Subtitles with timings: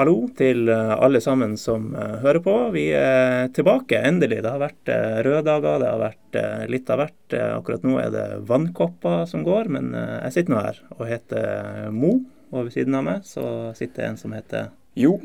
[0.00, 2.52] Hallo til eh, alle sammen som eh, hører på.
[2.72, 4.38] Vi er tilbake, endelig.
[4.40, 6.38] Det har vært eh, røde dager, det har vært
[6.72, 7.34] litt av hvert.
[7.58, 12.14] Akkurat nå er det vannkopper som går, men jeg sitter nå her og heter Mo.
[12.48, 13.44] Og ved siden av meg så
[13.76, 15.18] sitter en som heter Jo.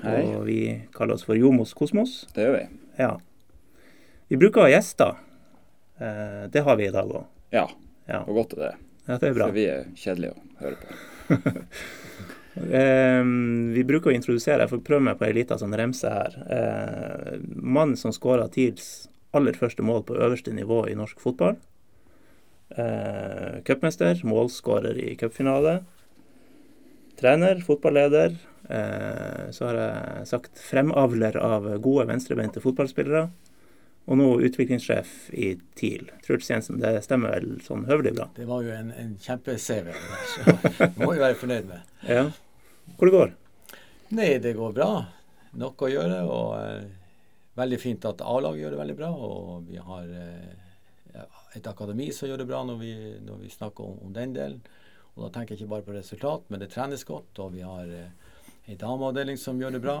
[0.00, 0.22] Hei.
[0.30, 0.58] Og vi
[0.96, 2.22] kaller oss for Jomos Kosmos.
[2.32, 2.64] Det gjør vi.
[3.02, 3.12] Ja.
[4.32, 5.20] Vi bruker gjester.
[6.00, 7.28] Det har vi i dag òg.
[7.52, 7.68] Ja.
[8.08, 8.24] ja.
[8.24, 8.74] Og godt er det.
[9.10, 9.52] Ja, det er bra.
[9.52, 11.56] For vi er kjedelige å høre på.
[12.56, 16.36] Um, vi bruker å introdusere, jeg får prøve meg på ei lita sånn remse her.
[16.48, 21.58] Uh, Mannen som skåra TILs aller første mål på øverste nivå i norsk fotball.
[22.72, 25.82] Uh, Cupmester, målskårer i cupfinale.
[27.20, 28.38] Trener, fotballeder.
[28.66, 33.26] Uh, så har jeg sagt fremavler av gode venstrebeinte fotballspillere.
[34.06, 36.08] Og nå utviklingssjef i TIL.
[36.24, 38.28] Truls Jensen, det stemmer vel sånn høvelig bra?
[38.36, 39.90] Det var jo en, en kjempe-CV,
[41.02, 41.88] må jo være fornøyd med.
[42.06, 42.28] Ja.
[42.94, 43.34] Hvor det går?
[44.16, 44.90] Nei, det går bra.
[45.58, 46.22] Nok å gjøre.
[46.30, 46.86] og eh,
[47.56, 49.10] Veldig fint at A-laget gjør det veldig bra.
[49.16, 51.22] Og vi har eh,
[51.56, 52.92] et akademi som gjør det bra når vi,
[53.24, 54.60] når vi snakker om, om, den delen.
[55.16, 57.40] Og da tenker jeg ikke bare på resultat, men det trenes godt.
[57.40, 58.36] Og vi har eh,
[58.68, 59.98] ei dameavdeling som gjør det bra.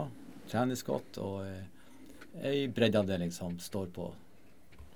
[0.50, 1.20] Trenes godt.
[1.24, 1.64] Og eh,
[2.44, 4.10] ei breddeavdeling som står på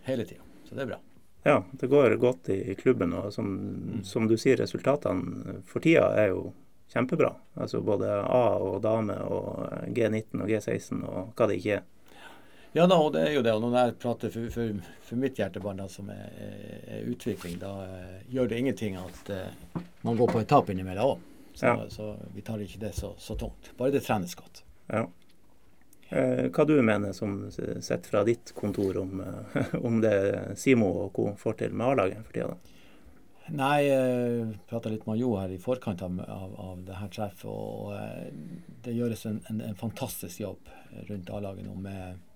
[0.04, 0.44] hele tida.
[0.68, 1.00] Så det er bra.
[1.42, 3.16] Ja, det går godt i klubben.
[3.16, 4.02] Og som, mm.
[4.04, 6.50] som du sier, resultatene for tida er jo
[6.92, 7.32] kjempebra.
[7.54, 11.88] Altså både A og dame og G19 og G16 og hva det ikke er.
[12.72, 13.52] Ja da, og det er jo det.
[13.54, 16.28] Og når jeg prater for, for, for mitt hjertebarn, da, som er,
[16.86, 21.16] er, utvikling, da uh, gjør det ingenting at uh, man går på et tap innimellom
[21.16, 21.24] òg.
[21.50, 21.88] Så, ja.
[21.90, 23.72] så, vi tar ikke det så, så tungt.
[23.78, 24.62] Bare det trenes godt.
[24.86, 25.02] Ja.
[26.10, 29.18] Eh, hva du mener som sett fra ditt kontor om,
[29.90, 30.14] om det
[30.58, 31.26] Simo og co.
[31.38, 32.78] får til med A-laget for tida?
[33.50, 37.08] Nei, jeg eh, prata litt med Jo her i forkant av, av, av det her
[37.10, 37.48] treffet.
[37.50, 38.28] og eh,
[38.84, 40.70] Det gjøres en, en, en fantastisk jobb
[41.08, 42.26] rundt A-laget nå med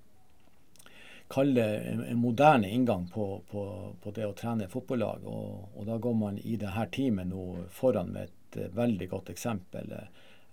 [1.31, 3.63] kalle en, en moderne inngang på, på,
[4.03, 5.25] på, det å trene fotballag.
[5.25, 9.09] Og, og, da går man i det her teamet nå foran med et uh, veldig
[9.15, 9.95] godt eksempel.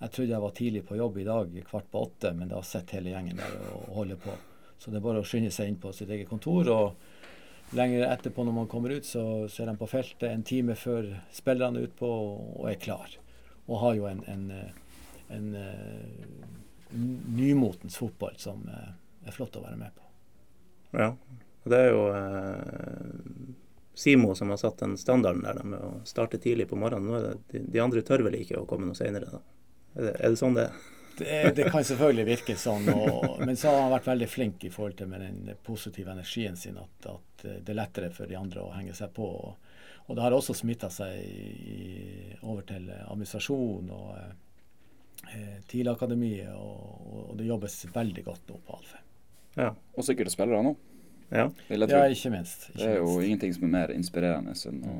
[0.01, 2.99] Jeg trodde jeg var tidlig på jobb i dag, kvart på åtte, men da sitter
[2.99, 4.37] hele gjengen der og holder på.
[4.81, 6.69] Så det er bare å skynde seg inn på sitt eget kontor.
[6.73, 7.10] og
[7.71, 11.79] Lenger etterpå når man kommer ut, så er de på feltet en time før spillerne
[11.79, 13.13] er utpå og er klar.
[13.69, 14.73] Og har jo en, en, en,
[15.31, 16.49] en eh,
[17.37, 18.91] nymotens fotball som eh,
[19.23, 20.09] er flott å være med på.
[20.99, 21.13] Ja,
[21.63, 23.55] og det er jo eh,
[23.95, 27.39] Simo som har satt den standarden der med å starte tidlig på morgenen.
[27.51, 29.41] De, de andre tør vel ikke å komme noe senere, da?
[29.95, 30.83] Er det, er det sånn det er?
[31.17, 34.71] Det, det, kan selvfølgelig virke sånn, og, men så har han vært veldig flink i
[34.73, 38.63] forhold til med den positive energien sin at, at det er lettere for de andre
[38.63, 39.27] å henge seg på.
[39.27, 39.73] Og,
[40.07, 47.35] og det har også smitta seg i, over til administrasjon og eh, TIL-akademiet, og, og,
[47.39, 49.05] det jobbes veldig godt nå på Alfheim.
[49.59, 49.73] Ja.
[49.97, 50.75] Og sikkert spillere nå.
[51.31, 51.45] Ja.
[51.69, 52.69] ja, ikke minst.
[52.73, 53.27] Ikke det er jo minst.
[53.27, 54.97] ingenting som er mer inspirerende enn å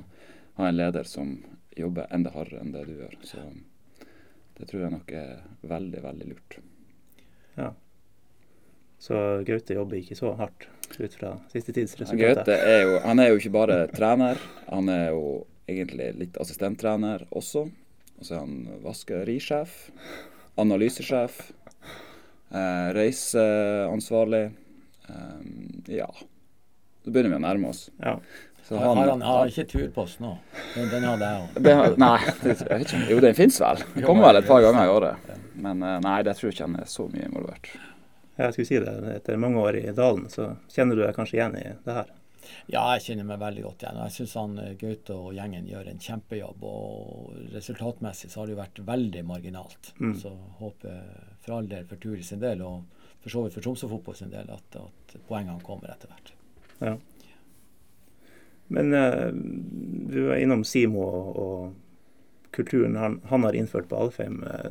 [0.60, 1.34] ha en leder som
[1.76, 3.18] jobber enda hardere enn det du gjør.
[3.28, 3.44] Så
[4.62, 6.58] det tror jeg nok er veldig, veldig lurt.
[7.58, 7.72] Ja.
[9.02, 9.16] Så
[9.48, 10.68] Gaute jobber ikke så hardt
[11.00, 12.44] ut fra siste tids resultater?
[12.44, 15.24] Gaute er jo, han er jo ikke bare trener, han er jo
[15.72, 17.66] egentlig litt assistenttrener også.
[18.20, 19.78] Og så er han vaskerisjef,
[20.62, 21.40] analysesjef,
[22.54, 24.44] eh, reiseansvarlig.
[25.10, 26.12] Eh, ja.
[27.01, 27.89] Så begynner vi å nærme oss.
[28.01, 28.17] Ja.
[28.72, 30.35] Han, har han har ikke turpost nå?
[30.75, 31.97] Den, den hadde jeg òg.
[32.00, 33.81] Nei, det, jo den fins vel.
[33.97, 35.34] Den kommer vel et par ganger i året.
[35.62, 37.67] Men eh, nei, det tror jeg ikke han er så mye involvert.
[38.38, 38.95] Jeg skulle si det.
[39.17, 42.16] Etter mange år i dalen, så kjenner du deg kanskje igjen i det her?
[42.72, 44.00] Ja, jeg kjenner meg veldig godt igjen.
[44.06, 46.66] Jeg syns han Gaute og gjengen gjør en kjempejobb.
[46.72, 49.94] Og resultatmessig så har det jo vært veldig marginalt.
[50.00, 50.16] Mm.
[50.22, 50.31] Så
[50.62, 51.01] håper
[51.44, 52.85] for all del for Turi sin del, og
[53.22, 56.33] for så vidt for Tromsø fotball sin del, at, at poengene kommer etter hvert.
[56.81, 56.98] Ja.
[58.72, 59.30] Men uh,
[60.12, 64.42] du var innom Simo og, og kulturen han, han, har innført på Alfheim.
[64.48, 64.69] Uh,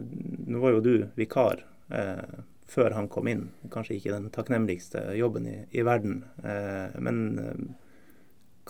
[0.49, 1.61] nå var jo du vikar
[1.93, 2.41] uh,
[2.71, 3.49] før han kom inn.
[3.73, 6.23] Kanskje ikke den takknemligste jobben i, i verden.
[7.03, 7.17] men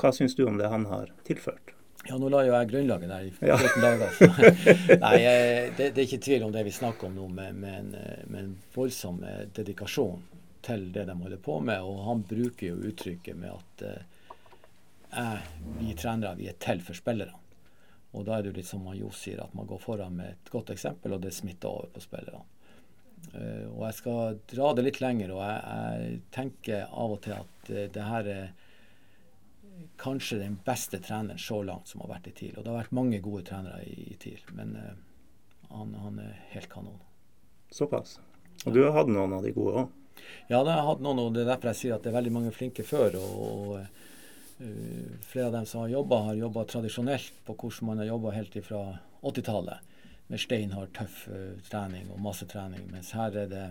[0.00, 1.74] hva syns du om det han har tilført?
[2.08, 3.58] Ja, nå la jo jeg grunnlaget der i 14 ja.
[3.84, 4.14] dager.
[4.16, 4.28] Så.
[5.04, 5.18] Nei,
[5.76, 7.90] det, det, er ikke tvil om det vi snakker om nå, med, med, en,
[8.32, 9.20] med en voldsom
[9.58, 10.24] dedikasjon
[10.64, 11.82] til det de holder på med.
[11.82, 13.84] Og han bruker jo uttrykket med at
[15.10, 15.42] jeg,
[15.80, 17.38] vi trenere vi er til for spillerne.
[18.10, 20.50] Og da er det jo litt som Jo sier, at man går foran med et
[20.50, 22.42] godt eksempel, og det smitter over på spillerne.
[23.34, 27.36] Uh, og jeg skal dra det litt lenger, og jeg, jeg tenker av og til
[27.36, 28.48] at uh, det her er
[30.00, 32.56] kanskje den beste treneren så langt som har vært i TIL.
[32.56, 34.90] Og det har vært mange gode trenere i, i TIL, men uh,
[35.70, 36.98] han, han, er helt kanon.
[37.70, 38.18] Såpass.
[38.66, 39.96] Og du har hatt noen av de gode òg?
[40.48, 42.32] Ja, det har hatt noen, og det er derfor jeg sier at det er veldig
[42.34, 43.18] mange flinke før.
[43.20, 48.02] og, og uh, Flere av dem som har jobba, har jobba tradisjonelt på hvordan man
[48.02, 48.82] har jobba helt fra
[49.20, 49.86] 80-tallet.
[50.30, 52.84] Med steinhard, tøff uh, trening og masse trening.
[52.92, 53.68] Mens her er det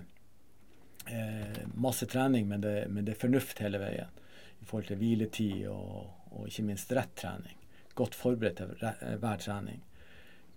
[1.10, 4.18] uh, masse trening, men det, men det, er fornuft hele veien.
[4.60, 7.56] I forhold til hviletid og, og ikke minst rett trening.
[7.96, 9.80] Godt forberedt til hver trening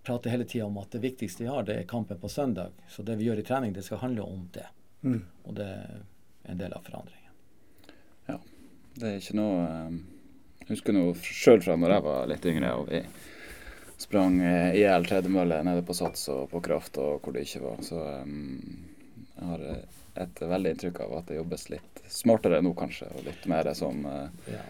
[0.03, 2.71] prater hele tida om at det viktigste vi har, det er kampen på søndag.
[2.89, 4.65] Så det vi gjør i trening, det skal handle om det.
[5.03, 5.21] Mm.
[5.43, 6.01] Og det er
[6.51, 7.37] en del av forandringen.
[8.29, 8.39] Ja.
[8.95, 9.63] Det er ikke noe
[10.63, 13.01] Jeg husker noe sjøl fra når jeg var litt yngre og vi
[13.99, 17.81] sprang i hjel tredemølle nede på Sats og på Kraft og hvor det ikke var.
[17.83, 18.61] Så um,
[19.35, 19.65] jeg har
[20.23, 24.05] et veldig inntrykk av at det jobbes litt smartere nå, kanskje, og litt mer som
[24.07, 24.63] uh, ja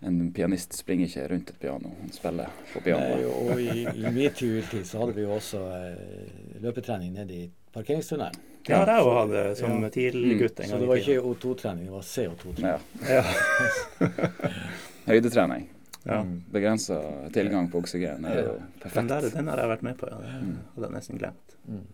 [0.00, 3.06] en pianist springer ikke rundt et piano, han spiller på piano.
[3.16, 7.46] Nei, og i, i min tid så hadde vi jo også eh, løpetrening nede i
[7.72, 8.36] parkeringstunnelen.
[8.66, 9.90] Ja, det har jeg òg hatt som ja.
[9.94, 10.60] tidlig gutt.
[10.60, 10.70] en.
[10.70, 12.86] Så det var ikke O2-trening, det var CO2-trening.
[13.06, 13.18] Ja.
[13.18, 14.22] ja.
[15.10, 15.68] Høydetrening.
[16.06, 16.20] Ja.
[16.22, 16.34] Mm.
[16.54, 17.00] Begrensa
[17.34, 18.96] tilgang på oksygen er jo perfekt.
[18.98, 20.18] Den, der, den har jeg vært med på, ja.
[20.22, 20.56] Det mm.
[20.74, 21.60] hadde jeg nesten glemt.
[21.66, 21.84] Mm.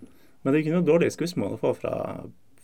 [0.43, 1.97] Men det er ikke noe dårlig skussmål å få fra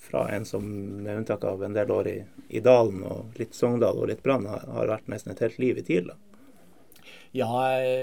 [0.08, 0.64] fra en som
[1.02, 4.46] med unntak av en del år i, i Dalen og litt Sogndal og litt Brann,
[4.48, 6.12] har, har, vært nesten et helt liv i TIL.
[7.36, 7.48] Ja,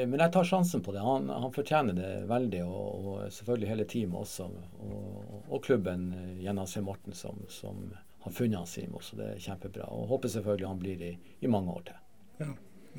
[0.06, 1.02] men jeg tar sjansen på det.
[1.02, 4.50] Han, han fortjener det veldig, og, og, selvfølgelig hele teamet også.
[4.86, 6.12] Og, og klubben
[6.42, 6.84] gjennom C.
[6.86, 7.88] Morten som, som,
[8.26, 8.94] har funnet han sin.
[8.94, 9.18] Også.
[9.18, 9.90] det er kjempebra.
[9.94, 12.04] Og håper selvfølgelig han blir i, i mange år til.
[12.46, 12.52] Ja.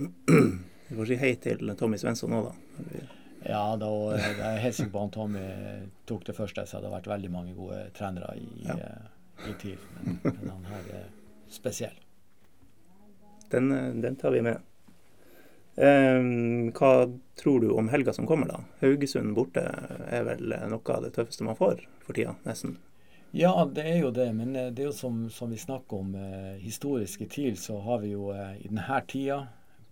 [0.86, 3.00] Du får si hei til Tommy Svensson òg, da.
[3.46, 5.42] Ja, da, jeg er helt sikker på at Tommy
[6.06, 8.76] tok det første, så det har vært veldig mange gode trenere i, ja.
[9.50, 9.82] i TIL.
[9.96, 11.08] Men, men, han her er
[11.50, 11.98] spesiell.
[13.50, 13.70] Den,
[14.02, 14.62] den tar vi med.
[15.76, 17.04] Um, hva
[17.36, 18.62] tror du om helga som kommer, da?
[18.80, 19.64] Haugesund borte
[20.08, 22.78] er vel noe av det tøffeste man får for tida, nesten?
[23.36, 24.30] Ja, det er jo det.
[24.32, 27.76] Men eh, det er jo som, som vi snakker om eh, historisk i TIL, så
[27.84, 29.42] har vi jo eh, i denne tida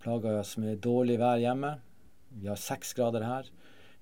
[0.01, 1.75] plaga oss med dårlig vær hjemme.
[2.41, 3.51] Vi har seks grader her.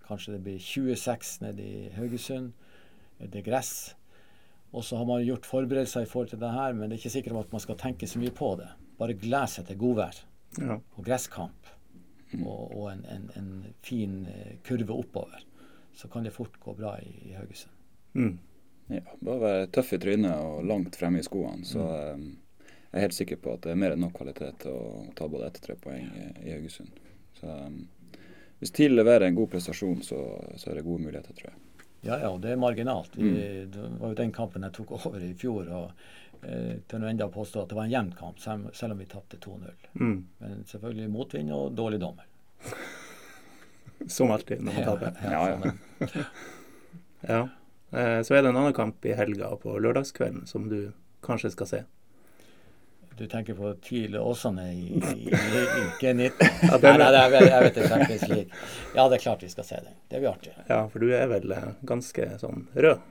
[0.08, 2.54] Kanskje det blir 26 nede i Haugesund.
[3.20, 3.74] Det er gress.
[4.72, 7.16] Og så har man gjort forberedelser i forhold til det her, men det er ikke
[7.18, 8.72] sikkert at man skal tenke så mye på det.
[9.00, 10.24] Bare glede seg til godvær
[10.60, 10.80] ja.
[10.80, 11.73] og gresskamp.
[12.42, 13.52] Og, og en, en, en,
[13.86, 15.46] fin eh, kurve oppover.
[15.94, 17.74] Så kan det fort gå bra i, i Haugesund.
[18.14, 18.38] Mm.
[18.88, 21.66] Ja, bare være tøff i trynet og langt fremme i skoene.
[21.66, 22.24] Så mm.
[22.24, 25.04] um, jeg er helt sikker på at det er mer enn nok kvalitet til å
[25.18, 26.98] ta både ett og tre poeng i, i Haugesund.
[27.40, 27.84] Så um,
[28.64, 30.20] hvis TIL leverer en god prestasjon, så,
[30.56, 31.88] så, er det gode muligheter, tror jeg.
[32.04, 33.16] Ja, ja, det er marginalt.
[33.16, 33.72] Vi, mm.
[33.72, 35.68] Det var jo den kampen jeg tok over i fjor.
[35.72, 36.06] og
[36.48, 39.90] eh, å enda påstå at det var en jevn kamp, selv, om vi tapte 2-0.
[40.00, 40.18] Mm.
[40.44, 42.30] Men selvfølgelig motvind og dårlig dommer.
[44.08, 45.20] Som alltid når man taper.
[45.24, 45.74] Ja, ja,
[46.04, 46.24] ja.
[47.34, 47.42] ja.
[47.94, 50.92] Eh, så er det en annen kamp i helga på lørdagskvelden som du
[51.24, 51.84] kanskje skal se.
[53.18, 56.32] Du tenker på TIL Åsane i, i, i G19?
[56.64, 58.62] Ja, nei, nei, jeg vet, jeg vet det Champions League.
[58.96, 60.00] Ja, det er klart vi skal se den.
[60.10, 60.56] Det blir artig.
[60.68, 63.04] Ja, for du er vel eh, ganske sånn rød?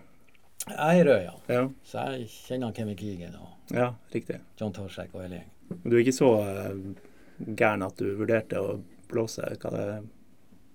[0.69, 1.35] Jeg er rød, ja.
[1.51, 1.63] ja.
[1.85, 4.39] Så jeg kjenner Kevin Keegan og ja, riktig.
[4.61, 5.83] John Torsek og hele gjengen.
[5.83, 8.77] Du er ikke så uh, gæren at du vurderte å
[9.11, 9.87] blåse hva det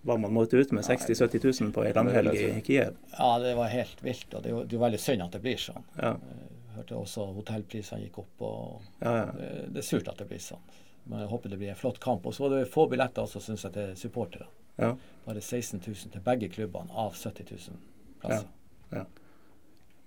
[0.08, 2.96] var man måtte ut med 60 000-70 000 på ei landhelg i Kiev?
[3.18, 4.34] Ja, det var helt vilt.
[4.34, 5.84] Og det er jo, veldig synd at det blir sånn.
[6.00, 6.14] Ja.
[6.16, 6.44] Eh,
[6.78, 8.46] hørte også hotellprisene gikk opp.
[8.48, 9.26] og ja, ja.
[9.36, 10.64] Det, det, er surt at det blir sånn.
[11.12, 12.24] Men jeg håper det blir en flott kamp.
[12.24, 14.48] Og så var det få billetter også, syns jeg, til supportere.
[14.78, 14.94] Ja.
[15.26, 17.82] Bare 16 000 til begge klubbene av 70 000
[18.24, 18.48] plasser.
[18.96, 19.04] Ja.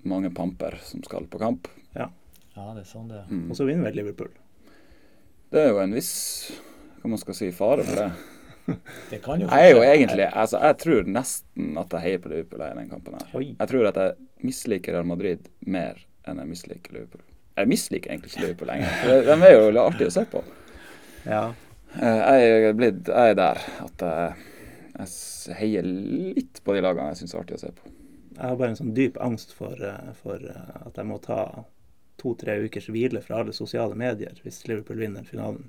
[0.08, 1.68] Mange pamper som skal på kamp.
[1.94, 2.08] Ja,
[2.56, 3.30] ja det er sånn det er.
[3.30, 3.46] Mm.
[3.50, 4.32] Og så vinner vel Liverpool.
[5.50, 6.12] Det er jo en viss
[7.00, 8.10] hva man skal si, fare for det.
[9.10, 12.30] Det kan jo jeg er jo egentlig altså, Jeg tror nesten at jeg heier på
[12.30, 13.16] Liverpool i den kampen.
[13.18, 13.46] her.
[13.48, 17.24] Jeg tror at jeg misliker Real Madrid mer enn jeg misliker Liverpool.
[17.58, 19.24] Jeg misliker egentlig ikke Liverpool lenger.
[19.26, 20.44] De er jo artige å se på.
[21.26, 21.42] Ja.
[21.98, 27.24] Eh, jeg er, blitt, jeg er der at jeg heier litt på de lagene jeg
[27.24, 27.94] syns er artig å se på.
[28.40, 31.42] Jeg har bare en sånn dyp angst for, eh, for eh, at jeg må ta
[32.20, 35.68] to-tre ukers hvile fra alle sosiale medier hvis Liverpool vinner finalen.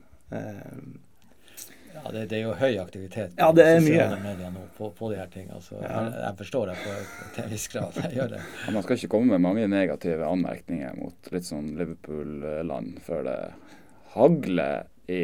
[1.92, 4.24] Ja, det, det, er jo høy aktivitet på ja, det er sosiale mye.
[4.32, 5.60] medier nå på, på de her tingene.
[5.60, 5.90] Altså, ja.
[5.92, 6.96] jeg, jeg, forstår det på,
[7.36, 8.00] til en viss grad.
[8.06, 8.40] Jeg gjør det.
[8.64, 13.38] Ja, man skal ikke komme med mange negative anmerkninger mot litt sånn Liverpool-land før det
[14.16, 15.22] hagler i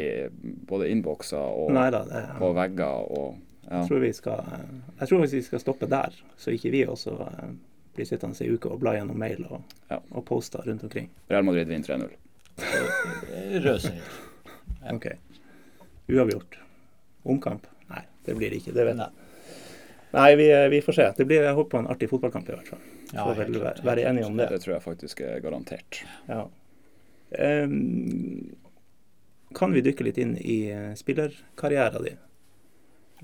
[0.67, 3.11] både innbokser og Neida, det, på vegger.
[3.15, 3.79] og ja.
[3.79, 4.53] jeg, tror vi skal,
[4.99, 7.49] jeg tror vi skal stoppe der, så ikke vi også uh,
[7.97, 9.99] blir sittende i uke og bla gjennom mail og, ja.
[10.11, 11.09] og poster rundt omkring.
[11.31, 12.17] Real Madrid vinner 3-0.
[13.67, 14.11] Rød seier.
[14.83, 14.95] Ja.
[14.95, 15.07] OK.
[16.07, 16.59] Uavgjort.
[17.27, 17.67] Omkamp?
[17.91, 18.75] Nei, det blir det ikke.
[18.75, 19.25] Det vet jeg.
[20.15, 21.07] Nei, vi, vi får se.
[21.17, 22.85] Det blir, jeg håper på en artig fotballkamp i hvert fall.
[23.11, 24.47] Ja, Får vel være, være enige om det.
[24.51, 25.99] Det tror jeg faktisk er garantert.
[26.27, 26.45] Ja.
[27.37, 28.55] Um,
[29.55, 32.19] kan vi dykke litt inn i eh, spillerkarrieren din?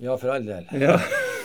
[0.01, 0.67] Ja, for all del.
[0.81, 0.97] Ja.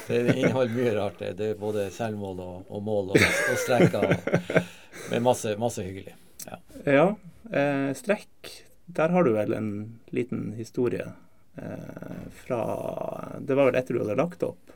[0.08, 1.18] Det inneholder mye rart.
[1.18, 1.34] det.
[1.36, 4.06] Det er både selvmål og, og mål og, og streker.
[4.08, 4.62] Og,
[5.10, 6.14] men masse, masse hyggelig.
[6.46, 6.60] Ja.
[6.86, 7.04] ja.
[7.52, 8.52] Eh, strekk,
[8.96, 9.70] der har du vel en
[10.16, 11.04] liten historie
[11.60, 12.62] eh, fra
[13.40, 14.72] Det var vel etter du hadde lagt opp?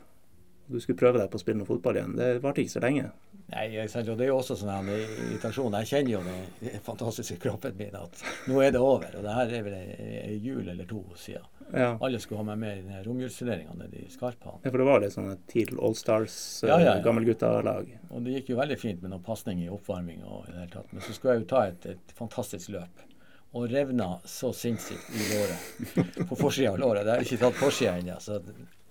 [0.67, 2.15] Du skulle prøve deg på å spille noe fotball igjen.
[2.17, 3.09] Det varte ikke så lenge.
[3.53, 5.75] Nei, og Det er jo også sånn en irritasjon.
[5.83, 9.11] Jeg kjenner jo den fantastiske kroppen min at nå er det over.
[9.19, 11.45] Og det her er vel ei jul eller to siden.
[11.73, 11.91] Ja.
[12.01, 14.61] Alle skulle ha meg med i romjulsturneringa nede i Skarphallen.
[14.63, 17.03] Ja, For det var litt sånn et TIL Allstars, eh, Ja, ja, ja.
[17.05, 17.89] gammelguttalag.
[18.09, 20.73] Og det gikk jo veldig fint med noen pasning i oppvarming og i det hele
[20.77, 20.93] tatt.
[20.93, 23.03] Men så skulle jeg jo ta et, et fantastisk løp.
[23.53, 26.23] Og revna så sinnssykt i låret.
[26.29, 27.03] På forsida av låret.
[27.05, 28.15] Det har jeg ikke tatt forsida ennå.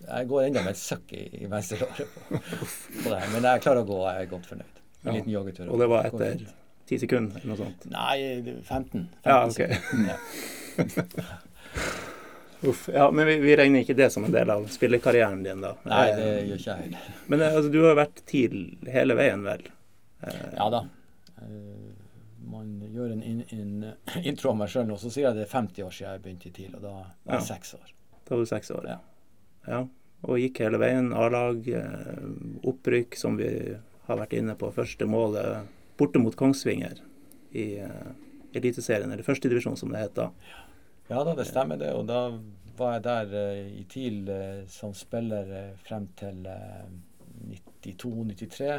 [0.08, 2.40] Jeg går ennå med et søkk i, i venstrelåret på,
[3.04, 3.20] på det.
[3.34, 4.80] Men jeg klarer å gå, jeg er godt fornøyd.
[5.02, 5.12] En Ja.
[5.18, 5.68] liten joggetur.
[5.70, 6.42] Og det var etter
[6.86, 7.86] ti sekunder eller noe sånt.
[7.90, 8.16] Nei,
[8.46, 9.08] det- 15.
[9.22, 9.60] 15 Ja, ok.
[10.08, 10.16] Ja.
[12.62, 12.88] Uff.
[12.94, 15.72] Ja, men vi, vi regner ikke det som en del av spillerkarrieren din, da.
[15.90, 17.14] Nei, det Eh, gjør ikke jeg heller.
[17.26, 18.58] Men eh, altså, du har vært TIL
[18.94, 19.64] hele veien, vel?
[20.22, 20.84] Eh, Ja da.
[22.52, 23.72] Man gjør en, in, in,
[24.22, 26.50] intro av meg sjøl nå, så sier jeg det er 50 år siden jeg begynte
[26.50, 27.90] i TIL, og da var jeg seks år.
[28.28, 28.86] Da var du seks år.
[28.92, 28.98] Ja.
[29.66, 29.84] Ja.
[30.22, 31.10] Og gikk hele veien.
[31.18, 32.26] A-lag, eh,
[32.68, 33.48] opprykk, som vi
[34.06, 34.70] har vært inne på.
[34.74, 35.66] Første målet
[35.98, 37.00] borte mot Kongsvinger
[37.52, 38.10] i eh,
[38.54, 40.30] Eliteserien, eller førstedivisjon som det het da.
[41.10, 41.92] Ja da, det stemmer det.
[41.96, 42.28] Og da
[42.78, 44.32] var jeg der eh, i TIL
[44.72, 46.88] som spiller frem til eh,
[47.82, 48.72] 92-93.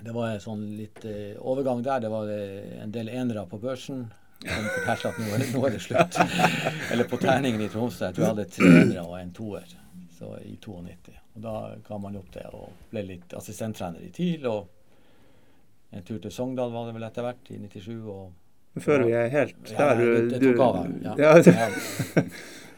[0.00, 1.02] Det var en sånn litt
[1.44, 2.00] overgang der.
[2.00, 4.06] Det var en del enere på børsen.
[4.40, 6.16] At nå er, det, nå er det slutt.
[6.92, 8.06] Eller på treningen i Tromsø.
[8.06, 9.74] Jeg tror jeg hadde tre enere og en toer.
[10.16, 11.16] Så i 92.
[11.36, 11.56] Og da
[11.86, 14.46] ga man opp det og ble litt assistenttrener i TIL.
[14.48, 17.98] Og en tur til Sogndal var det vel etter hvert, i 97.
[18.04, 18.30] og
[18.78, 20.76] før vi er helt Ja, der tok av.
[21.02, 21.14] Ja.
[21.18, 22.22] ja, du,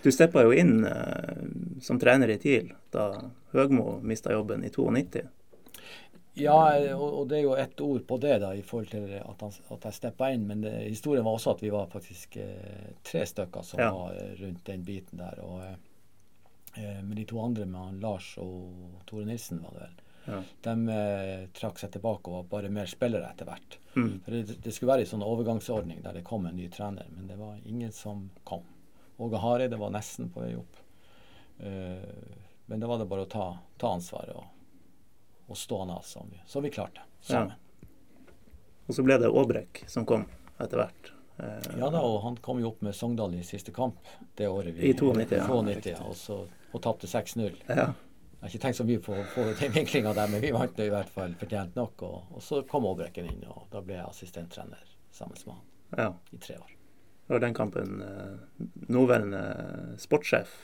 [0.05, 1.43] du steppa jo inn uh,
[1.85, 3.11] som trener i TIL da
[3.53, 5.27] Høgmo mista jobben i 92.
[6.35, 6.57] Ja,
[6.97, 9.85] og, det er jo ett ord på det, da, i forhold til at, han, at
[9.85, 10.47] jeg steppa inn.
[10.49, 13.91] Men det, historien var også at vi var faktisk eh, tre stykker som Ja.
[13.93, 15.43] var eh, rundt den biten der.
[15.45, 15.75] Og eh,
[16.81, 19.99] eh, med de to andre, med han Lars og Tore Nilsen, var det vel,
[20.33, 20.39] Ja.
[20.65, 23.77] de eh, trakk seg tilbake og var bare mer spillere etter hvert.
[23.97, 24.13] Mm.
[24.25, 27.27] For det, det skulle være en sånn overgangsordning der det kom en ny trener, men
[27.29, 28.65] det var ingen som kom.
[29.21, 30.81] Åge Hareide var nesten på vei opp.
[31.61, 32.09] Eh,
[32.67, 33.47] men da var det bare å ta,
[33.77, 34.47] ta ansvaret og,
[35.49, 37.53] og stående som vi, som vi klarte sammen.
[38.87, 40.25] Og så ble det Aabrek som kom
[40.61, 41.13] etter hvert.
[41.39, 41.91] Eh, Ja.
[41.91, 43.99] da, og han kom jo opp med Sogndal i siste kamp
[44.37, 44.75] det året.
[44.75, 45.47] Vi, I 92, ja.
[45.47, 46.39] 92, og, så,
[46.73, 47.63] og tapte 6-0.
[47.69, 47.93] ja.
[48.43, 50.89] Jeg har ikke tenkt så mye på, på den vinklinga der, men vi vant det
[50.89, 52.03] i hvert fall fortjent nok.
[52.03, 54.81] Og, og så kom Aabreken inn, og da ble jeg assistenttrener
[55.15, 56.09] sammen med han ja.
[56.35, 56.73] i tre år.
[57.31, 59.43] Var den kampen eh, nåværende
[60.03, 60.57] sportssjef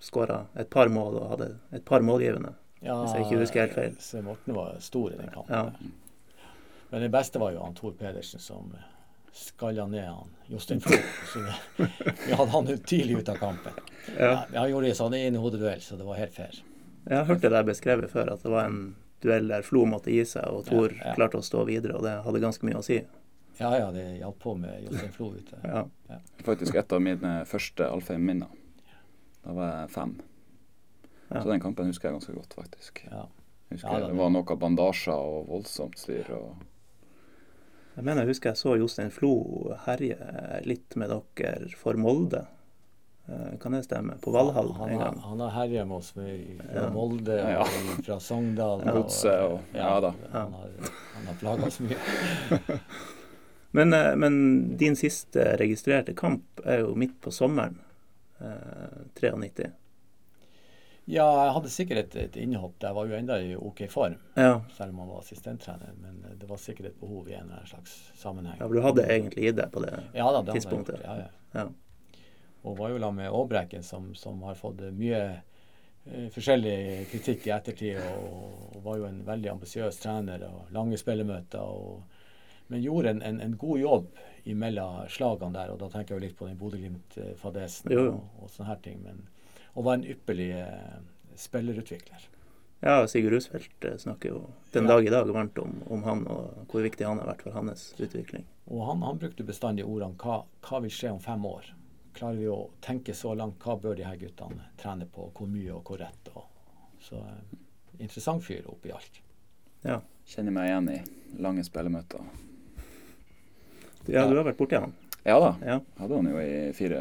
[0.00, 2.54] skåra et par mål og hadde et par målgivende.
[2.86, 3.96] Ja, Hvis jeg ikke husker helt feil.
[4.00, 5.54] Svein Morten var stor i den kampen.
[5.54, 6.44] Ja.
[6.90, 8.70] Men det beste var jo han Tor Pedersen som
[9.36, 10.96] skalla ned han Jostein Flo.
[11.32, 11.86] Så vi,
[12.26, 13.72] vi hadde han tidlig ut av kampen.
[14.18, 14.30] Ja.
[14.52, 16.62] Ja, han gjorde en sånn ene-hodeduell, så det var helt fair.
[17.06, 20.14] Jeg har hørt det der beskrevet før, at det var en duell der Flo måtte
[20.14, 21.14] gi seg, og Tor Ja, ja.
[21.18, 23.00] klarte å stå videre, og det hadde ganske mye å si.
[23.58, 25.58] Ja, ja, det hjalp på med Jostein Flo ute.
[25.64, 25.84] Ja.
[26.46, 28.50] Faktisk et av mine første Alfheim-minner.
[29.44, 30.16] Da var jeg fem.
[31.30, 31.42] Ja.
[31.42, 33.00] Så den kampen husker jeg ganske godt, faktisk.
[33.10, 33.24] Ja.
[33.70, 36.28] Jeg husker Ja, det, Det var noe bandasjer og voldsomt styr.
[36.30, 36.56] og
[37.96, 39.32] Jeg mener jeg husker jeg så Jostein Flo
[39.86, 40.18] herje
[40.64, 42.44] litt med dere for Molde.
[43.28, 44.18] Eh, Kan det stemme?
[44.22, 45.18] På Valhall Han, en gang.
[45.18, 46.90] han har herja med oss med, fra Ja.
[46.94, 47.60] Molde Ja.
[47.64, 48.84] og fra Sogndal.
[48.84, 50.12] Godset og- ja da.
[50.32, 50.70] Han har,
[51.14, 51.96] han har plaga oss mye.
[53.72, 57.80] Men, eh, men din siste registrerte kamp er jo midt på sommeren.
[58.40, 59.72] Eh, 93.
[61.06, 62.80] Ja, jeg hadde sikkert et, et innhopp.
[62.82, 65.92] Jeg var jo enda i OK form, Ja, selv om han var assistenttrener.
[66.02, 68.56] Men eh, det var sikkert et behov i en eller annen slags sammenheng.
[68.58, 70.98] ja, for du hadde egentlig gitt deg på det Ja da, det jeg tidspunktet.
[70.98, 71.06] gjort.
[71.06, 71.60] Ja, ja.
[71.62, 71.68] Ja.
[72.66, 77.54] Og var jo sammen med Aabrekken, som, som har fått mye eh, forskjellig kritikk i
[77.54, 78.02] ettertid.
[78.02, 81.62] Og, og var jo en veldig ambisiøs trener og lange spillemøter.
[81.62, 82.02] Og,
[82.66, 84.10] men gjorde en, en, en god jobb
[84.50, 85.70] imellom slagene der.
[85.70, 88.98] Og da tenker jeg jo litt på den Bodø-Glimt-fadesen og, og sånne her ting.
[89.06, 89.22] Men,
[89.76, 90.96] og var en ypperlig eh,
[91.36, 92.26] spillerutvikler.
[92.84, 94.42] Ja, Sigurd Rusfeldt eh, snakker jo
[94.72, 94.96] den Ja.
[94.96, 97.90] dag i dag varmt om, om han, og hvor viktig han har vært for hans
[98.00, 98.44] utvikling.
[98.66, 101.70] Og han, han brukte bestandig ordene hva, hva vil skje om fem år?
[102.16, 103.60] Klarer vi å tenke så langt?
[103.60, 105.28] Hva bør de her guttene trene på?
[105.36, 106.30] Hvor mye og hvor rett?
[106.34, 106.44] Og,
[107.04, 107.56] så eh,
[108.00, 109.20] interessant fyr oppi alt.
[109.84, 110.00] Ja.
[110.26, 110.98] Kjenner meg igjen i
[111.44, 112.24] lange spillemøter.
[114.06, 114.92] Ja, du har vært borti han.
[115.26, 115.52] Ja da.
[115.66, 115.80] Ja.
[115.98, 117.00] Hadde han jo i fire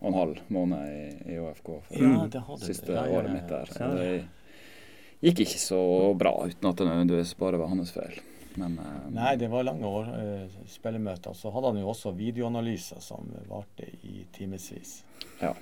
[0.00, 3.36] og en halv måned i, i ÅFK for Ja, det siste Ja, ja, året ja,
[3.36, 3.70] mitt der.
[3.72, 5.80] Så det gikk ikke så
[6.18, 8.18] bra, uten at det nødvendigvis bare var hans feil.
[8.56, 11.36] Men uh, Nei, det var lange år, uh, spillemøter.
[11.36, 15.02] Så hadde han jo også videoanalyser som varte i timevis.
[15.40, 15.56] ja.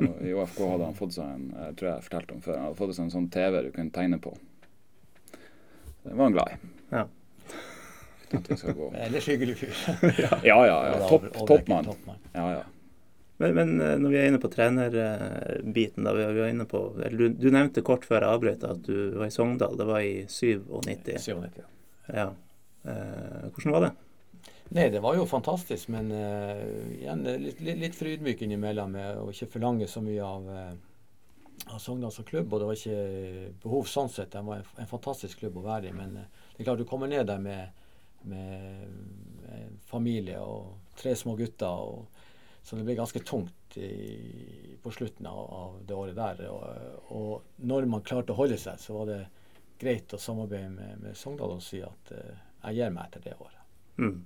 [0.00, 2.62] Og I ÅFK hadde han fått seg en jeg tror jeg fortalte om før, han
[2.70, 4.30] hadde fått seg en sånn TV du kunne tegne på.
[6.06, 6.70] Det var han glad i.
[6.94, 7.02] Ja.
[8.22, 9.82] Uten at vi skal Ellers hyggelig fyr.
[10.22, 11.18] Ja, ja, ja.
[11.44, 11.90] Toppmann.
[12.32, 12.62] Ja, ja.
[13.40, 16.82] Men, men eh, når vi er inne på trenerbiten, da vi vi var inne på
[17.08, 19.78] du, du nevnte kort før jeg avbrøt at du var i Sogndal.
[19.80, 21.16] Det var i 97.
[21.24, 21.64] 97.
[22.12, 22.28] Ja.
[22.84, 23.92] Eh, hvordan var det?
[24.70, 26.60] Nei, det var jo fantastisk, men uh,
[26.94, 30.46] igjen eh, litt, litt, litt for ydmyk innimellom med å ikke forlange så mye av,
[30.46, 32.52] uh, av Sogndal som klubb.
[32.52, 34.30] Og det var ikke behov sånn sett.
[34.30, 35.96] Det var en, en fantastisk klubb å være i.
[35.96, 37.88] Men uh, det er klart du kommer ned der med,
[38.30, 38.84] med,
[39.42, 41.88] med familie og tre små gutter.
[41.88, 42.19] Og,
[42.62, 46.42] så det ble ganske tungt i, på slutten av, av det året der.
[46.52, 49.20] Og, og når man klarte å holde seg, så var det
[49.80, 52.34] greit å samarbeide med, med Sogndal og si at uh,
[52.66, 53.62] jeg gir meg etter det året.
[54.00, 54.18] Mm.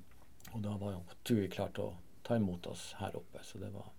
[0.53, 1.95] Og da var jo Tui klar til å
[2.27, 3.93] ta imot oss her oppe, så det var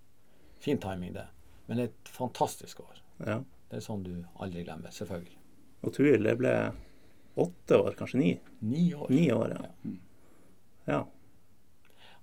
[0.61, 1.27] fin timing, det.
[1.69, 3.01] Men et fantastisk år.
[3.25, 3.39] Ja.
[3.69, 4.13] Det er sånn du
[4.43, 5.39] aldri glemmer, selvfølgelig.
[5.85, 6.53] Og Tui, det ble
[7.41, 8.31] åtte år, kanskje ni?
[8.65, 9.09] Ni år.
[9.13, 9.93] Ni år, ja.
[10.89, 11.01] ja.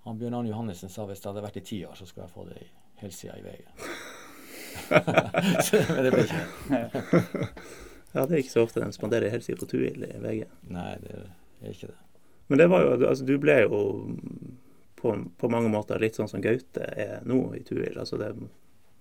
[0.04, 2.34] Han Bjørn Arne Johannessen sa hvis det hadde vært i ti år, så skulle jeg
[2.34, 2.68] få det i
[3.02, 3.68] helsida i VG.
[5.94, 7.52] Men det ble ikke det.
[8.12, 10.42] Ja, det er ikke så ofte de spanderer helside på Tuil i VG.
[10.74, 12.00] Nei, det er ikke det.
[12.50, 13.78] Men det var jo, altså du ble jo
[15.00, 17.94] på, på mange måter litt sånn som Gaute er nå i Tuil.
[17.96, 18.42] Altså det er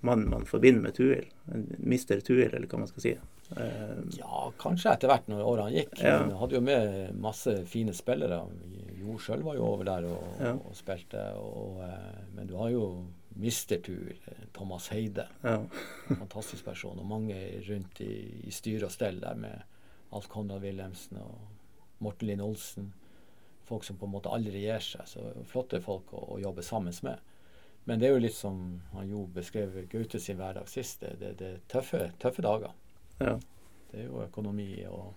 [0.07, 1.27] mannen man forbinder med Tuil.
[1.77, 3.11] Mister Tuil, eller hva man skal si.
[3.51, 5.97] Uh, Ja, kanskje etter hvert når årene gikk.
[5.99, 6.21] Ja.
[6.23, 8.45] Han hadde jo med masse fine spillere.
[9.01, 10.53] Jo sjøl var jo over der og, Ja.
[10.53, 11.21] og spilte.
[11.39, 12.85] Og, eh, men du har jo
[13.35, 13.77] Mr.
[13.83, 14.17] Tuil,
[14.53, 15.27] Thomas Heide.
[15.43, 15.57] ja.
[16.09, 16.99] En fantastisk person.
[16.99, 17.35] Og mange
[17.69, 19.61] rundt i, i styre og stell der med
[20.13, 21.37] Alf Konrad Wilhelmsen og
[21.99, 22.93] Morten Linn Olsen.
[23.65, 25.07] Folk som på en måte aldri gir seg.
[25.07, 27.19] Så flotte folk å, å jobbe sammen med.
[27.85, 31.01] Men det er jo litt som han Jo beskrev Gaute sin hverdag sist.
[31.19, 32.71] Det er tøffe, tøffe dager.
[33.19, 33.37] ja.
[33.91, 35.13] Det er jo økonomi, og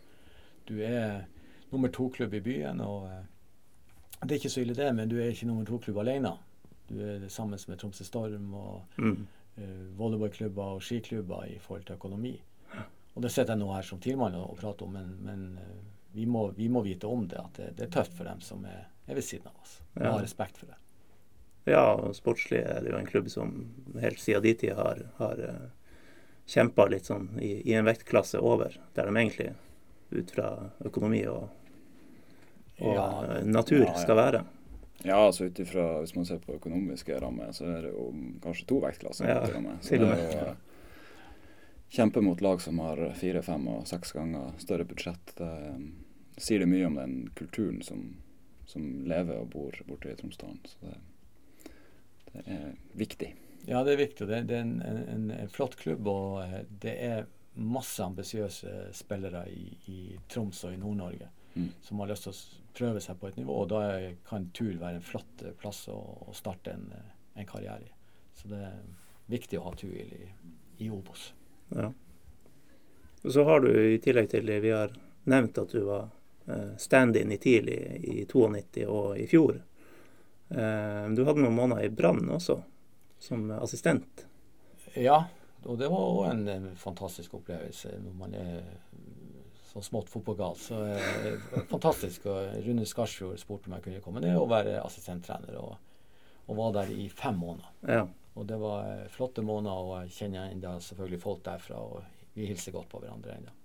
[0.67, 1.27] du er
[1.71, 2.81] nummer to-klubb i byen.
[2.81, 3.21] og eh,
[4.25, 6.35] Det er ikke så ille det, men du er ikke nummer to-klubb alene.
[6.89, 9.27] Du er sammen med Tromsø Storm og Mm.
[9.59, 12.35] uh, volleyballklubber og skiklubber i forhold til økonomi.
[13.15, 15.83] Og det sitter jeg nå her som tilmann og, prater om, men, men eh,
[16.17, 17.39] vi, må, vi må vite om det.
[17.39, 19.77] At det, det er tøft for dem som er, er ved siden av oss.
[19.95, 20.11] Og Ja.
[20.17, 20.75] ha respekt for det.
[21.71, 23.53] Ja, og sportslig er det jo en klubb som
[24.03, 25.69] helt siden de tid har, har uh,
[26.51, 29.55] kjempa litt sånn i, i en vektklasse over, der de egentlig
[30.11, 30.51] ut fra
[30.85, 31.47] økonomi og,
[32.81, 33.99] og Ja, natur ja, ja.
[34.03, 34.45] skal være.
[35.05, 38.09] Ja, altså ut ifra Hvis man ser på økonomiske rammer, så er det jo
[38.43, 39.29] kanskje to vektklasser.
[39.29, 39.83] Ja, til og med.
[39.85, 40.55] Så det er jo, eh,
[41.95, 45.35] Kjempe mot lag som har fire, fem og seks ganger større budsjett.
[45.39, 45.85] Det eh,
[46.41, 48.17] sier det mye om den kulturen som,
[48.67, 50.59] som lever og bor borte i Tromsdalen.
[50.67, 50.97] Så det,
[52.33, 53.35] det er viktig.
[53.69, 54.27] Ja, det er viktig.
[54.27, 59.45] Det, det er en, en, en flott klubb, og eh, det er masse ambisiøse spillere
[59.53, 61.69] i, i Troms og i Nord-Norge Mm.
[61.83, 63.61] som har lyst til å prøve seg på et nivå.
[63.63, 63.83] og Da
[64.29, 67.93] kan tur være en flott eh, plass å, å starte en, eh, en karriere i.
[68.35, 68.81] Så det er
[69.31, 70.27] viktig å ha tur i,
[70.83, 71.29] i Obos.
[71.75, 71.93] Ja.
[73.25, 74.93] Og så har du i tillegg til det vi har
[75.31, 76.11] nevnt at du var
[76.51, 79.63] eh, stand-in i tidlig i, i 92 og i fjor.
[80.51, 82.59] Eh, du hadde noen måneder i Brann også,
[83.23, 84.27] som assistent.
[84.99, 85.23] Ja,
[85.65, 88.59] og det var òg en, en fantastisk opplevelse når man er
[89.75, 90.57] så smått fotballgal.
[90.57, 92.29] Så eh, fantastisk.
[92.31, 95.75] Og Rune Skarsfjord spurte om jeg kunne komme ned og være assistenttrener, og,
[96.47, 97.73] og var der i fem måneder.
[97.89, 98.05] Ja.
[98.35, 102.47] Og det var eh, flotte måneder, og jeg kjenner enda selvfølgelig folk derfra, og vi
[102.51, 103.57] hilser godt på hverandre ennå.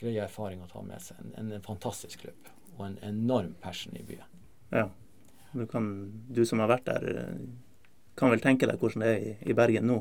[0.00, 1.18] Grei erfaring å ta med seg.
[1.22, 4.42] En, en, en fantastisk klubb, og en enorm passion i byen.
[4.74, 4.88] ja.
[5.52, 5.86] Du, kan,
[6.30, 7.38] du som har vært der, eh,
[8.14, 9.96] kan vel tenke deg hvordan det er i, i Bergen nå.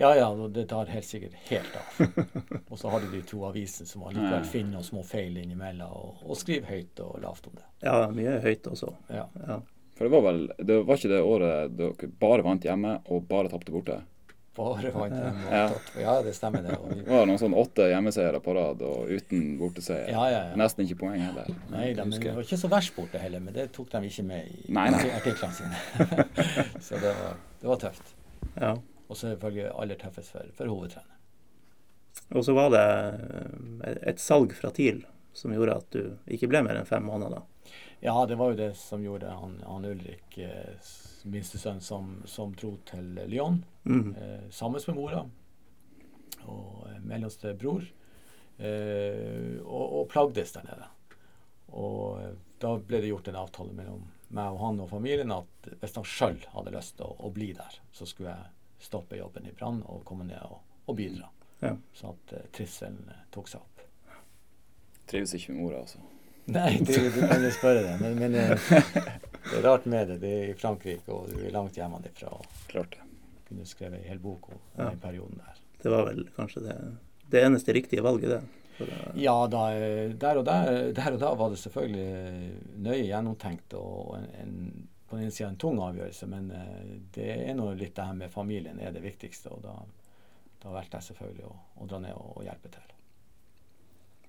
[0.00, 2.06] Ja ja, det tar helt sikkert helt av.
[2.70, 6.22] og så har du de to avisene som allikevel finner noen små feil innimellom, og,
[6.26, 7.66] og skriver høyt og lavt om det.
[7.84, 8.94] Ja, mye høyt også.
[9.12, 9.26] Ja.
[9.46, 9.60] Ja.
[9.92, 13.50] For det var vel Det var ikke det året dere bare vant hjemme og bare
[13.52, 13.98] tapte borte?
[14.56, 15.66] Bare vant hjemme og Ja.
[15.72, 15.90] tatt.
[16.00, 16.74] Ja, det stemmer det.
[16.88, 20.08] Vi, Det var noen sånn åtte hjemmeseiere på rad og uten borteseier.
[20.12, 20.56] ja, ja, ja.
[20.60, 21.48] Nesten ikke poeng heller.
[21.72, 24.72] Nei, de var ikke så verst borte heller, men det tok de ikke med i
[24.72, 25.04] Nei, nei.
[25.16, 26.26] artiklene sine.
[26.88, 28.14] så det var, det var tøft.
[28.60, 28.74] ja.
[29.12, 31.18] Og selvfølgelig aller tøffest for, for hovedtrener.
[32.32, 32.84] Og så var det
[33.84, 35.02] eh, et salg fra TIL
[35.36, 37.44] som gjorde at du ikke ble mer enn fem måneder?
[38.02, 40.74] Ja, det var jo det som gjorde han, han Ulrik, eh,
[41.30, 44.12] minstesønn, som, som dro til Lyon Mm.
[44.14, 45.24] eh, sammen med mora
[46.46, 47.82] og eh, mellomste bror,
[48.62, 50.86] eh, og, og plagdes der nede.
[51.74, 55.66] Og eh, da ble det gjort en avtale mellom meg og han og familien at
[55.82, 59.46] hvis han sjøl hadde lyst til å, å bli der, så skulle jeg stoppe jobben
[59.46, 61.28] i Brann og komme ned og, og bidra.
[61.62, 61.76] Ja.
[61.94, 63.84] Så at uh, trivselen eh, tok seg opp.
[65.10, 66.00] Trives ikke med mora, altså.
[66.50, 67.92] Nei, du, du kan jo spørre det.
[68.02, 68.64] Men, men eh,
[69.50, 70.18] det er rart med det.
[70.24, 72.32] Det er i Frankrike, og du er langt hjemmefra.
[72.72, 73.06] Klart det.
[73.48, 74.88] kunne skrevet en hel bok om Ja.
[74.90, 75.62] den perioden der.
[75.82, 76.76] Det var vel kanskje det,
[77.30, 78.42] det eneste riktige valget, det.
[79.14, 83.74] Ja, da, eh, der, og der, der og da var det selvfølgelig eh, nøye gjennomtenkt
[83.78, 87.66] og en, en, på den ene sida en tung avgjørelse, men eh, det er nå
[87.76, 89.52] litt det her med familien er det viktigste.
[89.52, 89.74] Og da,
[90.62, 91.52] da valgte jeg selvfølgelig å,
[91.84, 92.86] å dra ned og, og hjelpe til.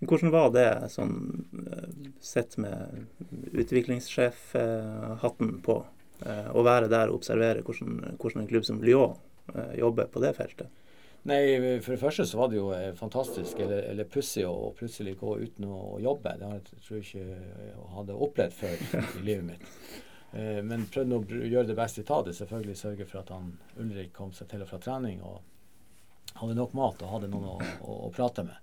[0.04, 1.16] Hvordan var det sånn
[1.64, 2.76] eh, sett med
[3.64, 5.80] utviklingssjefhatten på?
[6.28, 9.16] eh, Å være der og observere hvordan, hvordan en klubb som Lyon
[9.76, 10.70] jobber på det feltet?
[11.28, 11.40] Nei,
[11.84, 12.70] for det første så var det jo
[13.00, 16.36] fantastisk, eller, eller pussig, å plutselig gå uten å, jobbe.
[16.40, 19.64] Det har jeg tror ikke jeg hadde opplevd før i livet mitt.
[20.34, 22.34] Eh, Men prøvde å gjøre det beste ut av det.
[22.38, 25.42] Selvfølgelig sørge for at han Ulrik kom seg til og fra trening og
[26.40, 28.56] hadde nok mat og hadde noen å, å, å prate med.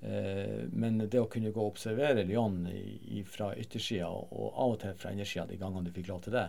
[0.00, 4.74] Eh, Men det å kunne gå og observere Lyon i, i fra yttersida og, av
[4.76, 6.46] og til fra innersida de gangene du fikk lov til det,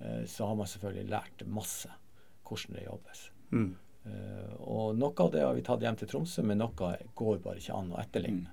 [0.00, 1.88] eh, så har man selvfølgelig lært masse
[2.46, 3.22] hvordan det jobbes.
[3.52, 3.70] Mm.
[4.06, 7.58] Eh, og noe av det har vi tatt hjem til Tromsø, men noe går bare
[7.58, 8.52] ikke an å etterligne.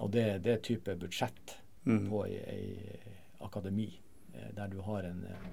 [0.00, 2.04] Og det, det er type budsjett Mm.
[2.06, 3.88] på ei, ei akademi
[4.56, 5.48] der du har en eh,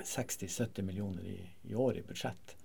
[0.00, 2.56] 60-70 millioner i, i år i budsjett.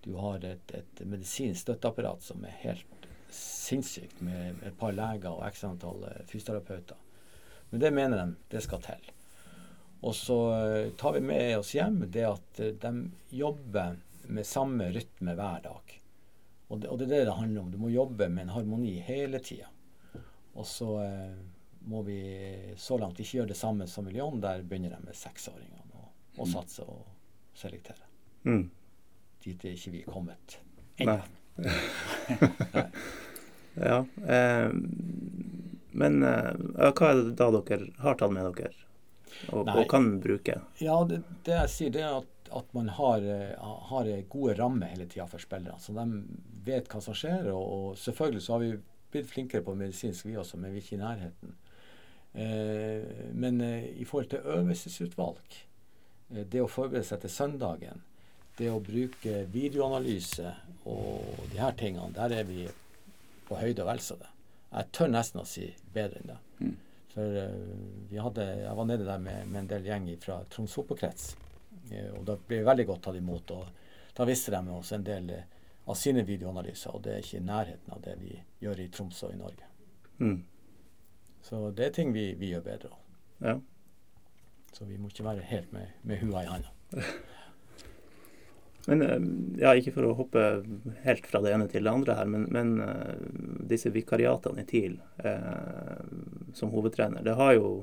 [0.00, 5.44] Du har et, et medisinsk støtteapparat som er helt sinnssykt, med et par leger og
[5.50, 6.98] x antall eh, fysioterapeuter.
[7.70, 9.10] Men det mener de, det skal til.
[10.00, 13.98] Og så eh, tar vi med oss hjem det at eh, de jobber
[14.30, 15.96] med samme rytme hver dag.
[16.70, 17.70] Og det, og det er det det handler om.
[17.72, 19.68] Du må jobbe med en harmoni hele tida.
[20.54, 21.36] Og så eh,
[21.88, 22.20] må vi
[22.76, 24.40] så langt ikke gjøre det samme som i Lyon.
[24.42, 27.06] Der begynner de med seksåringene og, og satse og
[27.56, 28.04] selektere.
[28.44, 28.66] Mm.
[29.44, 30.60] Dit er ikke vi kommet
[31.00, 31.20] ennå.
[31.60, 32.86] Nei.
[33.74, 34.04] Ja.
[34.26, 34.70] Eh,
[35.90, 38.74] men eh, hva er det da dere har tatt med dere,
[39.54, 40.58] og, og kan bruke?
[40.82, 44.92] Ja, det, det jeg sier, det er at, at man har, eh, har gode rammer
[44.92, 45.78] hele tida for spillerne.
[45.82, 46.06] Så de
[46.66, 47.50] vet hva som skjer.
[47.54, 48.72] Og, og selvfølgelig så har vi
[49.10, 51.56] blitt flinkere på medisinsk, vi også, men vi er ikke i nærheten.
[52.32, 55.56] Eh, men eh, i forhold til øvelsesutvalg,
[56.30, 58.04] eh, det å forberede seg til søndagen,
[58.58, 60.52] det å bruke videoanalyse
[60.90, 62.68] og de her tingene, der er vi
[63.48, 64.30] på høyde og vel så det.
[64.70, 66.40] Jeg tør nesten å si bedre enn det.
[66.60, 66.74] Mm.
[67.10, 67.38] For
[68.10, 70.76] vi hadde, jeg var nede der med, med en del gjeng fra Troms.
[71.90, 73.50] Eh, og da ble vi veldig godt tatt imot.
[73.56, 75.32] Og da viste de oss en del
[75.90, 79.30] av sine videoanalyser, og det er ikke i nærheten av det vi gjør i Tromsø
[79.30, 79.70] og i Norge.
[80.20, 80.38] Mm.
[81.42, 82.94] Så det er ting vi, vi gjør bedre.
[83.40, 83.58] Ja.
[84.72, 86.72] Så vi må ikke være helt med, med hua i handa.
[88.86, 89.20] Men eh,
[89.60, 90.44] ja, ikke for å hoppe
[91.04, 93.18] helt fra det ene til det andre her, men, men eh,
[93.68, 95.98] disse vikariatene i TIL eh,
[96.56, 97.74] som hovedtrener, det har jo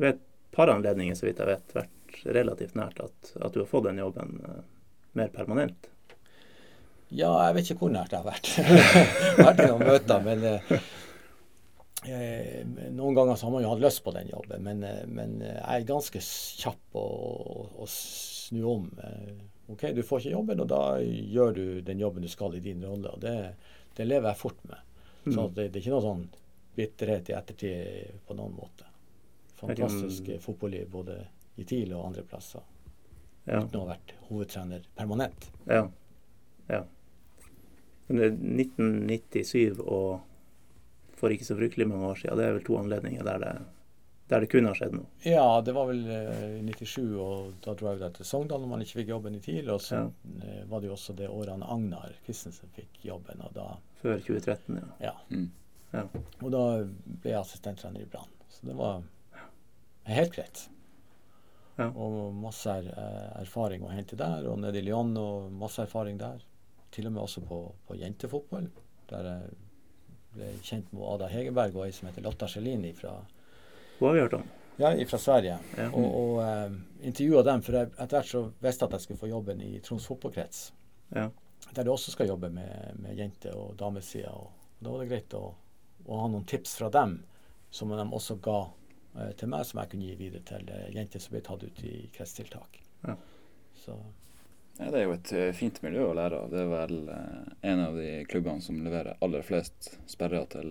[0.00, 0.22] ved et
[0.56, 4.00] par anledninger, så vidt jeg vet, vært relativt nært at, at du har fått den
[4.00, 4.62] jobben eh,
[5.20, 5.90] mer permanent.
[7.10, 8.50] Ja, jeg vet ikke hvor nært det har vært.
[9.44, 10.74] vært noen møter, men eh,
[12.04, 14.62] noen ganger så har man jo hatt lyst på den jobben.
[14.64, 17.06] Men, eh, men eh, jeg er ganske kjapp å,
[17.76, 18.86] å, snu om.
[19.04, 22.62] Eh, OK, du får ikke jobben, og da gjør du den jobben du skal i
[22.64, 23.12] din rolle.
[23.12, 23.34] Og det,
[23.96, 24.86] det lever jeg fort med.
[25.26, 25.54] Så Mm.
[25.54, 26.22] det, det er ikke noe sånn
[26.76, 28.86] bitterhet i ettertid på noen måte.
[29.60, 30.40] Fantastisk kan...
[30.40, 31.18] fotballiv både
[31.60, 32.64] i TIL og andre plasser.
[33.44, 33.60] Ja.
[33.60, 35.50] Uten å ha vært hovedtrener permanent.
[35.68, 35.84] ja.
[36.70, 36.86] ja.
[38.08, 40.29] Men det er 1997 og
[41.20, 43.52] for ikke så fryktelig mange år siden, det er vel to anledninger der det,
[44.30, 45.08] der det kunne ha skjedd noe.
[45.26, 48.84] Ja, det var vel eh, i 97, og da dro jeg til Sogndal når man
[48.84, 49.70] ikke fikk jobben i TIL.
[49.74, 50.58] Og så ja.
[50.70, 53.70] var det jo også det året han Agnar Christensen fikk jobben, og da,
[54.02, 54.90] Før 2013, ja.
[55.10, 55.14] ja.
[55.34, 55.48] Mm.
[55.96, 56.04] ja.
[56.40, 58.30] Og da ble jeg assistenttrener i Brann.
[58.50, 59.02] Så det var
[60.10, 60.68] helt greit.
[61.80, 61.88] Ja.
[61.90, 66.20] Og masse er, eh, erfaring å hente der, og nede i Lyon og masse erfaring
[66.20, 66.42] der.
[66.90, 68.66] Til og med også på, på jentefotball,
[69.10, 69.58] der jeg
[70.34, 73.18] ble kjent med Ada Hegerberg og ei som heter Lotta Schelini fra
[73.98, 74.48] Hva har vi hørt om?
[74.80, 75.58] Ja, fra Sverige.
[75.76, 75.90] Ja.
[75.92, 76.76] Og, og eh,
[77.10, 79.74] intervjua dem, for jeg, etter hvert så visste jeg at jeg skulle få jobben i
[79.84, 80.60] Troms fotballkrets.
[81.12, 81.26] Ja.
[81.76, 84.32] Der du også skal jobbe med, med jente- og damesida.
[84.32, 85.42] Og da var det greit å,
[86.06, 87.18] å, ha noen tips fra dem
[87.70, 91.20] som de også ga eh, til meg, som jeg kunne gi videre til eh, jenter
[91.20, 92.80] som ble tatt ut i kretstiltak.
[93.04, 93.18] Ja.
[93.84, 93.98] Så
[94.80, 96.50] Ja, det er jo et eh, fint miljø å lære av.
[96.52, 100.70] Det er vel eh, en av de klubbene som leverer aller flest sperrer til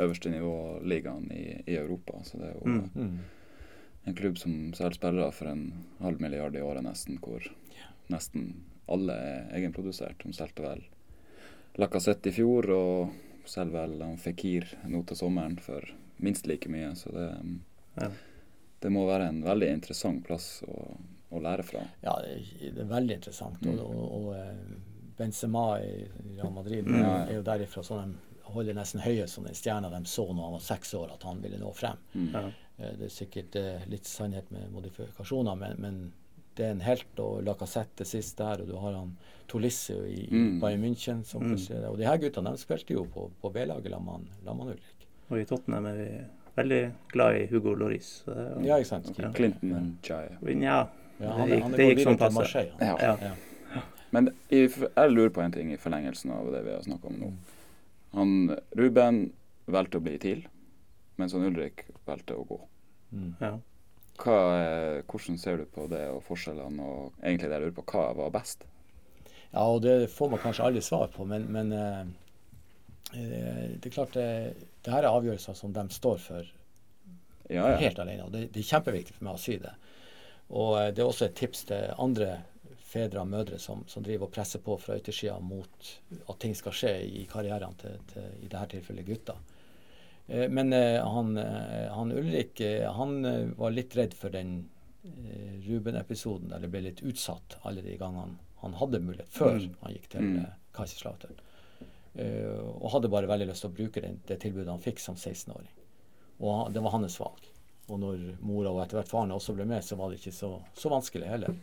[0.00, 2.20] øverste nivå-ligaen i, i Europa.
[2.24, 2.90] Så det er jo Mm.
[2.94, 3.18] mm.
[4.06, 5.64] en klubb som selger sperrer for en
[6.00, 7.44] halv milliard i året nesten, hvor
[8.10, 8.52] nesten
[8.88, 10.22] alle er egenprodusert.
[10.24, 10.86] De solgte vel
[11.78, 13.12] Lacassette i fjor, og
[13.46, 15.84] selger vel han Fikir nå til sommeren for
[16.18, 16.94] minst like mye.
[16.98, 17.28] Så det,
[18.00, 18.08] Ja.
[18.80, 20.96] det må være en veldig interessant plass å,
[21.32, 21.80] å lære fra.
[22.02, 23.66] Ja, det er, veldig interessant.
[23.66, 24.78] Og, og, og eh,
[25.18, 27.04] Benzema i Real Madrid Mm.
[27.04, 28.14] er jo derifra så de
[28.50, 31.40] holder nesten høyest som den stjerna de så når han var seks år, at han
[31.42, 31.96] ville nå frem.
[32.14, 32.30] Mm.
[32.34, 32.44] Ja.
[32.78, 36.00] Eh, Det er sikkert eh, litt sannhet med modifikasjoner, men, men
[36.56, 37.12] det er en helt.
[37.22, 39.16] Og Lacassette sist der, og du har han
[39.46, 40.58] Tolisse i, Mm.
[40.60, 41.22] Bayern München.
[41.24, 41.52] Som Mm.
[41.54, 45.06] plutselig- Og de her guttene de spilte jo på, på B-laget sammen med Ulrik.
[45.30, 46.10] Og i Tottenham er vi
[46.56, 48.24] veldig glad i Hugo Loris.
[48.26, 49.12] Ja, ikke sant?
[49.18, 49.30] Ja.
[49.32, 50.28] Clinton Jai.
[50.60, 50.88] Ja,
[51.20, 52.66] Ja, han, det gikk, han det gikk sånn passe.
[52.80, 52.96] Ja.
[53.00, 53.14] Ja.
[53.28, 53.32] Ja.
[54.10, 57.30] Men jeg lurer på en ting i forlengelsen av det vi har snakka om nå.
[58.16, 59.20] Han Ruben
[59.70, 60.46] valgte å bli TIL,
[61.20, 62.58] mens han Ulrik valgte å gå.
[63.14, 63.34] Mm.
[63.38, 63.52] Ja.
[64.20, 64.40] Hva,
[65.08, 68.34] hvordan ser du på det og forskjellene, og egentlig det jeg lurer på, hva var
[68.34, 68.66] best?
[69.50, 72.02] Ja, og det får man kanskje aldri svar på, men, men eh,
[73.14, 74.26] eh, det er klart det,
[74.84, 76.50] det her er avgjørelser som de står for
[77.50, 77.78] Ja, ja.
[77.80, 78.26] helt alene.
[78.28, 79.72] Og det, det er kjempeviktig for meg å si det.
[80.50, 82.40] Og eh, det er også et tips til andre
[82.90, 85.90] fedre og mødre som, som driver og presser på fra yttersida mot
[86.26, 89.38] at ting skal skje i karrieren til, til i dette tilfellet gutter.
[90.26, 91.36] Eh, Men eh, han,
[91.94, 92.60] han Ulrik
[92.96, 93.20] han
[93.58, 94.68] var litt redd for den
[95.64, 99.76] Ruben-episoden, eller ble litt utsatt alle de gangene han hadde mulighet, før Mm.
[99.80, 100.46] han gikk til Mm.
[100.76, 101.38] Kaiserslautern.
[102.76, 105.72] Og hadde bare veldig lyst til å bruke det, det tilbudet han fikk som 16-åring.
[106.40, 107.48] Og han, det var hans valg.
[107.90, 110.50] Og når mora og etter hvert faren også ble med, så var det ikke så,
[110.78, 111.56] så vanskelig heller.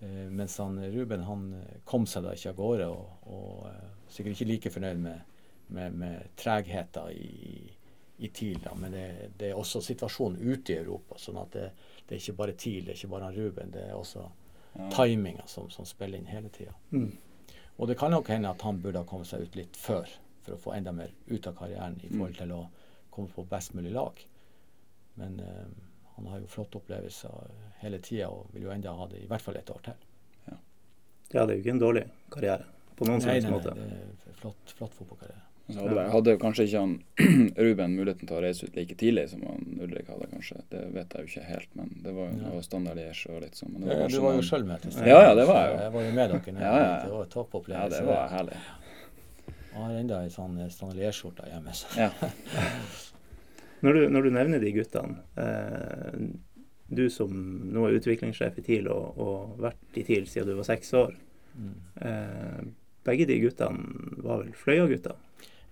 [0.00, 3.90] Eh, mens han, Ruben han eh, kom seg da ikke av gårde, og, og eh,
[4.14, 5.36] sikkert ikke like fornøyd med,
[5.74, 7.72] med, med tregheten i,
[8.24, 8.60] i TIL.
[8.64, 8.72] Da.
[8.78, 9.06] Men det,
[9.40, 11.18] det er også situasjonen ute i Europa.
[11.20, 11.66] sånn at det,
[12.06, 13.74] det er ikke bare TIL, det er ikke bare han Ruben.
[13.74, 14.28] Det er også
[14.78, 14.84] Ja.
[14.92, 16.74] timinga som, som spiller inn hele tida.
[16.92, 17.08] Mm.
[17.80, 20.06] Og det kan nok hende at han burde ha kommet seg ut litt før,
[20.44, 22.58] for å få enda mer ut av karrieren i forhold til å
[23.10, 24.20] komme på best mulig lag.
[25.18, 25.66] Men eh,
[26.16, 27.50] han har jo flotte opplevelser
[27.82, 30.06] hele tida og vil jo enda ha det i hvert fall et år til.
[31.34, 32.64] ja, det er jo ikke en dårlig karriere
[32.96, 33.74] på noen Nei, helst nei, måte.
[33.76, 33.88] nei,
[34.24, 35.44] det er flott, flott fotballkarriere.
[35.68, 36.94] Så hadde, hadde kanskje ikke han
[37.66, 40.62] Ruben muligheten til å reise ut like tidlig som han Ulrik hadde, kanskje.
[40.72, 42.46] Det vet jeg jo ikke helt, men det var jo Ja.
[42.54, 43.74] noe standard Liège og litt sånn.
[43.74, 45.82] men det Ja, du var jo sjøl med til Ja, ja, det var jeg jo.
[45.84, 46.56] Jeg var jo med dere.
[46.64, 46.96] Ja, ja.
[47.04, 48.00] Det var toppopplevelse.
[48.00, 48.56] Ja, det var herlig.
[49.68, 51.74] Jeg har enda ei sånn Stanley-skjorte hjemme.
[51.76, 51.86] Så.
[52.00, 52.10] Ja.
[53.82, 56.18] Når du, når du nevner de guttene, eh,
[56.88, 57.30] du som
[57.72, 61.16] nå er utviklingssjef i TIL og, og vært i TIL siden du var seks år,
[61.58, 61.72] Mm.
[62.06, 62.66] eh,
[63.04, 65.16] begge de guttene var vel Fløya-gutter?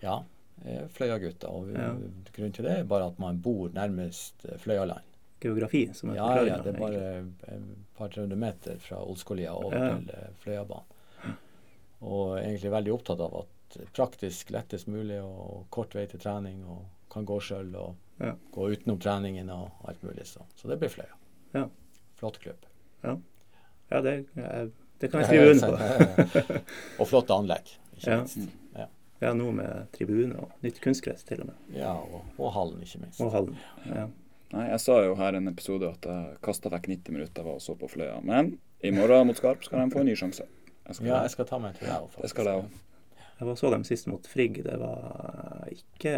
[0.02, 0.16] Ja,
[0.64, 1.46] eh, Fløya-gutter.
[1.48, 1.92] Og Ja.
[2.34, 5.04] grunnen til det er bare at man bor nærmest eh, Fløyaland.
[5.40, 7.04] Geografi som er Ja, ja, det er bare
[7.54, 9.94] et par-tre hundre meter fra Olskolia over Ja.
[9.98, 11.36] til eh, Fløyabanen.
[12.02, 16.82] Og egentlig veldig opptatt av at praktisk lettest mulig og kort vei til trening og
[17.16, 18.30] kan gå sjøl og Ja.
[18.52, 20.24] gå utenom treningen og alt mulig.
[20.26, 21.12] Så, så det blir Fløya.
[21.52, 21.66] Ja.
[22.16, 22.62] Flott klubb.
[23.04, 24.68] Ja, det, eh,
[25.00, 25.76] det kan jeg skrive ja, under på.
[25.82, 26.60] ja, ja.
[26.98, 28.16] og flott anlegg, ikke Ja.
[28.22, 28.54] minst.
[28.76, 28.86] Ja,
[29.20, 31.54] Ja, nå med tribune og nytt kunstgress til og med.
[31.76, 33.20] ja og, og hallen, ikke minst.
[33.24, 33.56] Og hallen.
[33.88, 34.06] Ja.
[34.52, 37.56] Nei, jeg sa jo her i en episode at jeg kasta vekk 90 minutter av
[37.56, 38.18] å så på Fløya.
[38.22, 40.44] Men i morgen mot Skarp skal de få en ny sjanse.
[40.86, 42.10] Jeg skal, Ja, jeg skal ta meg en òg.
[42.22, 42.76] Det skal jeg òg.
[43.40, 44.60] Jeg var så dem sist mot Frigg.
[44.64, 46.14] Det var ikke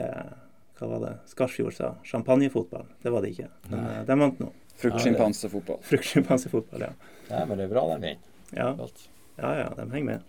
[0.78, 1.92] Hva var det Skarsfjord sa?
[2.06, 2.86] Champagnefotball.
[3.02, 3.48] Det var det ikke.
[3.68, 3.94] Men Nei.
[3.96, 4.50] eh, de vant nå.
[4.78, 5.80] Fruktsjimpansefotball.
[5.82, 6.92] Fruktsjimpansefotball, ja.
[7.32, 8.34] Nei, men det er bra de vinner.
[8.54, 8.74] ja.
[9.38, 10.22] Ja, ja, de henger med.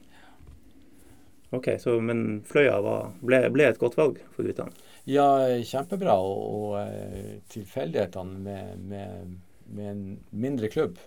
[1.49, 4.69] OK, så men Fløya var, ble, ble et godt valg for guttene?
[5.09, 5.25] Ja,
[5.65, 6.13] kjempebra.
[6.21, 9.39] Og, og eh, tilfeldighetene med, med,
[9.73, 10.99] med en mindre klubb,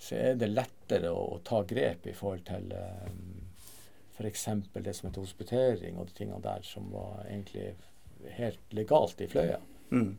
[0.00, 3.44] så er det lettere å, å ta grep i forhold til um,
[4.16, 4.46] f.eks.
[4.72, 7.74] det som heter hospitering og de tingene der, som var egentlig
[8.36, 9.60] helt legalt i Fløya.
[9.90, 10.16] Mm.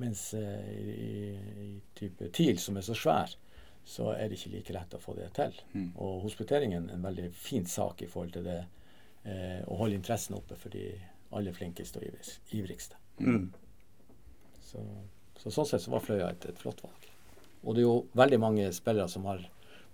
[0.00, 1.30] Mens eh, i,
[1.66, 3.36] i type TIL, som er så svær,
[3.84, 5.56] så er det ikke like lett å få det til.
[5.72, 5.90] Mm.
[5.96, 10.36] Og hospiteringen er en veldig fin sak i forhold til det eh, å holde interessen
[10.38, 10.92] oppe for de
[11.36, 12.98] aller flinkeste og ivrigste.
[13.20, 13.48] Mm.
[14.64, 14.82] Så,
[15.38, 17.08] så sånn sett så var Fløya et, et flott valg.
[17.60, 19.42] Og det er jo veldig mange spillere som har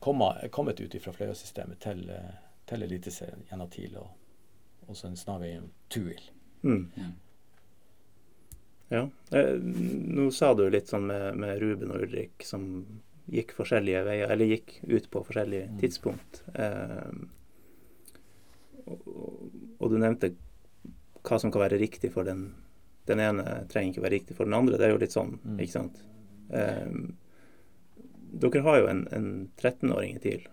[0.03, 2.35] kommet, kommet ut fra Fløya-systemet til, eh,
[2.69, 4.13] til Eliteserien gjennom TIL og,
[4.87, 6.21] også en snarvei om Tuil.
[6.63, 6.85] Mm.
[8.89, 9.09] Ja.
[9.35, 12.69] Eh, nå sa du litt sånn med, med, Ruben og Ulrik som
[13.27, 15.79] gikk forskjellige veier, eller gikk ut på forskjellige mm.
[15.83, 16.43] tidspunkt.
[16.55, 17.11] Eh,
[18.87, 20.37] og, og, du nevnte
[21.27, 22.53] hva som kan være riktig for den
[23.07, 24.79] Den ene trenger ikke være riktig for den andre.
[24.79, 25.59] Det er jo litt sånn, mm.
[25.63, 26.01] ikke sant.
[26.51, 26.95] Eh,
[28.43, 30.49] dere har jo en, en 13-åring i TIL,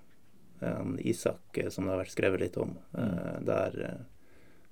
[0.59, 2.75] en Isak, eh, som det har vært skrevet litt om.
[2.93, 3.01] Mm.
[3.01, 4.03] Eh, der eh,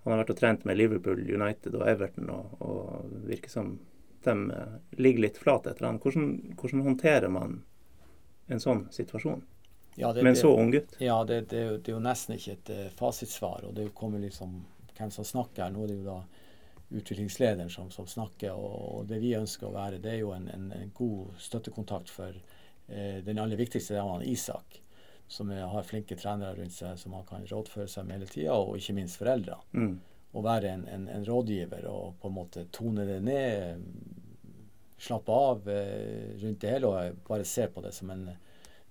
[0.04, 3.76] han har vært og trent med Liverpool, United og Everton, og, og virker som
[4.24, 6.00] de eh, ligger litt flat etter han.
[6.02, 7.60] Hvordan, hvordan håndterer man
[8.52, 9.44] en sånn situasjon?
[10.00, 10.96] Ja, det, med en så ung gutt?
[11.04, 13.66] Ja, det, det, det, er jo nesten ikke et uh, fasitsvar.
[13.68, 14.62] og det kommer liksom
[14.98, 15.70] hvem som snakker.
[15.70, 16.20] Nå er det jo da
[17.02, 18.56] utviklingslederen som, som snakker.
[18.56, 22.10] Og, og, det vi ønsker å være, det er jo en, en, en god støttekontakt
[22.14, 24.82] for eh, den aller viktigste, det er han Isak
[25.32, 28.76] som har flinke trenere rundt seg som man kan rådføre seg med hele tida, og
[28.76, 29.56] ikke minst foreldre.
[29.72, 29.94] Mm.
[30.32, 33.86] Å være en, en, en, rådgiver og på en måte tone det ned,
[35.02, 38.28] slappe av eh, rundt det hele og bare se på det som en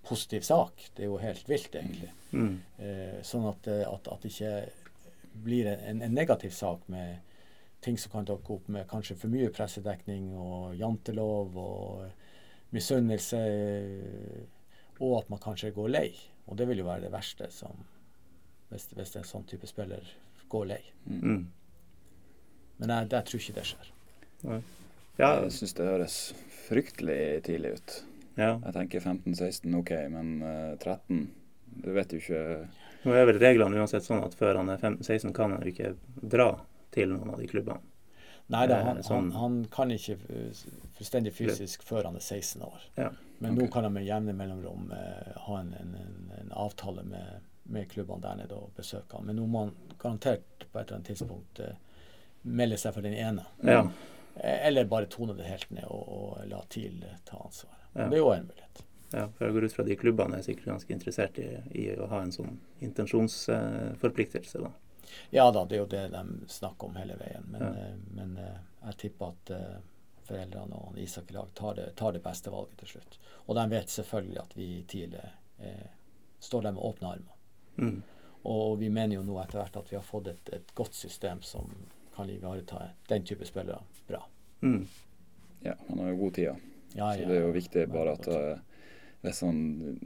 [0.06, 0.86] positiv sak.
[0.96, 2.10] Det er jo helt vilt, egentlig.
[2.32, 2.54] Mm.
[2.80, 7.20] Eh, sånn at, eh, at, at, det ikke blir en, en, negativ sak med
[7.84, 13.44] ting som kan dukke opp med kanskje for mye pressedekning og jantelov og misunnelse
[15.00, 16.08] og at man kanskje går lei.
[16.50, 17.84] Og det vil jo være det verste som,
[18.70, 20.04] hvis, hvis en sånn type spiller
[20.50, 20.82] går lei.
[21.06, 21.46] Mm.
[22.80, 23.90] Men jeg, jeg, tror ikke det skjer.
[24.44, 24.60] Ja.
[25.20, 26.16] Jeg syns det høres
[26.66, 27.96] fryktelig tidlig ut.
[28.38, 28.54] Ja.
[28.54, 31.24] Jeg tenker 15-16 OK, men uh, eh, 13
[31.82, 32.42] Du vet jo ikke
[33.02, 35.90] Nå er vel reglene uansett sånn at før han er 15-16 kan han jo ikke
[36.22, 36.50] dra
[36.94, 37.80] til noen av de klubbene.
[38.50, 40.16] Nei da, han, sånn, han, han, kan ikke
[40.96, 42.86] fullstendig fysisk før han er 16 år.
[42.98, 43.10] Ja.
[43.40, 43.64] Men okay.
[43.64, 45.94] nå kan de med jevne mellomrom eh, ha en, en,
[46.40, 49.24] en, avtale med, med klubbene der nede og besøke ham.
[49.30, 51.78] Men nå må han garantert på et eller annet tidspunkt eh,
[52.42, 53.46] melde seg for den ene.
[53.64, 53.86] Ja.
[54.34, 57.88] Eh, eller bare tone det helt ned og, og la TIL ta ansvaret.
[57.94, 58.10] Ja.
[58.10, 58.84] Det er jo en mulighet.
[59.10, 61.48] Ja, for jeg går ut fra de klubbene er sikkert ganske interessert i,
[61.80, 64.60] i å ha en sånn intensjonsforpliktelse.
[64.62, 64.70] da.
[65.34, 67.48] Ja da, det er jo det de snakker om hele veien.
[67.50, 67.86] Men, ja.
[67.88, 69.54] Eh, men eh, jeg tipper at
[70.30, 73.18] foreldrene og Isak i lag tar det, tar det, beste valget til slutt.
[73.46, 75.26] Og de vet selvfølgelig at vi tidlig
[75.58, 75.90] eh,
[76.40, 77.36] står der med åpne armer.
[77.76, 78.00] Mm.
[78.50, 81.42] Og vi mener jo nå etter hvert at vi har fått et, et godt system
[81.44, 81.68] som
[82.14, 84.22] kan ivareta den type spillere bra.
[84.62, 84.86] Mm.
[85.64, 86.56] Ja, han har jo god tid, ja.
[86.94, 89.60] ja Så det er jo viktig bare at uh, sånn,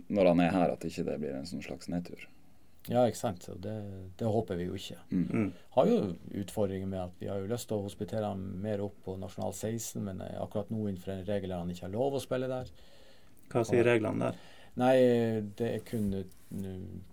[0.08, 2.26] når han er her, at ikke det blir en sånn slags nedtur.
[2.92, 3.46] Ja, ikke sant.
[3.64, 3.74] Det,
[4.18, 4.98] det, håper vi jo ikke.
[5.10, 5.26] Mm.
[5.30, 5.52] mm.
[5.76, 6.00] Har jo
[6.42, 9.54] utfordringer med at vi har jo lyst til å hospitere ham mer opp på nasjonal
[9.54, 12.72] 16, men eh, akkurat nå innenfor en regel han ikke har lov å spille der.
[13.52, 14.42] Hva sier reglene der?
[14.80, 14.94] Nei,
[15.54, 16.10] det er kun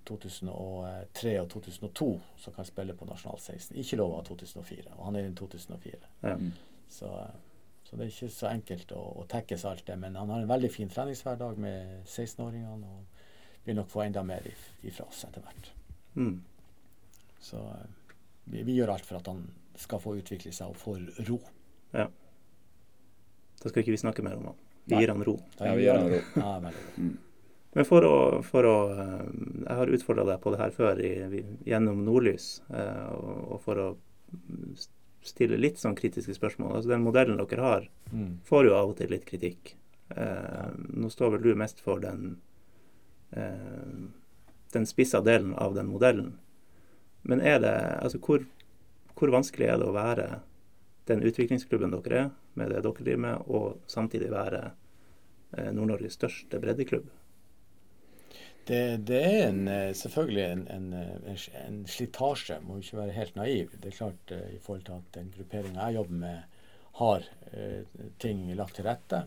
[0.10, 2.10] 2003 og 2002
[2.42, 3.78] som kan spille på nasjonal 16.
[3.78, 6.12] Ikke lov av 2004, og han er i 2004.
[6.26, 6.36] Ja.
[6.42, 6.52] Mm.
[6.92, 7.12] Så,
[7.86, 9.98] så, det er ikke så enkelt å, å tekkes alt det.
[10.02, 12.98] Men han har en veldig fin treningshverdag med 16-åringene.
[12.98, 13.11] og
[13.66, 14.46] vil nok få enda mer
[14.82, 15.72] ifra oss etter hvert.
[16.16, 16.42] Mm.
[17.40, 19.44] Så eh, vi, vi, gjør alt for at han
[19.80, 20.98] skal få utvikle seg og få
[21.28, 21.40] ro.
[21.96, 22.08] Ja.
[23.62, 24.64] Da skal ikke vi snakke mer om han.
[24.90, 25.36] Vi gir han ro.
[25.60, 26.22] Ja, vi gir han ro.
[26.36, 26.96] ja, veldig ro.
[27.02, 27.20] Mm.
[27.72, 29.28] Men for å, for å, eh,
[29.62, 33.88] Jeg har utfordra deg på det her før i, gjennom Nordlys, eh, og, for å
[35.24, 36.76] stille litt sånn kritiske spørsmål.
[36.76, 38.42] Altså Den modellen dere har, mm.
[38.48, 39.76] får jo av og til litt kritikk.
[40.12, 42.42] Eh, nå står vel du mest for den
[43.32, 46.34] den spissa delen av den modellen.
[47.22, 48.46] Men er det Altså, hvor,
[49.16, 50.28] hvor vanskelig er det å være
[51.10, 54.62] den utviklingsklubben dere er, med det dere driver med, og samtidig være
[55.58, 57.10] eh, Nord-Norges største breddeklubb?
[58.68, 63.78] Det, det, er en, eh, selvfølgelig en, en, en, slitasje, må ikke være helt naiv.
[63.78, 66.60] Det er klart i forhold til at den grupperinga jeg jobber med,
[67.02, 69.24] har eh, ting lagt til rette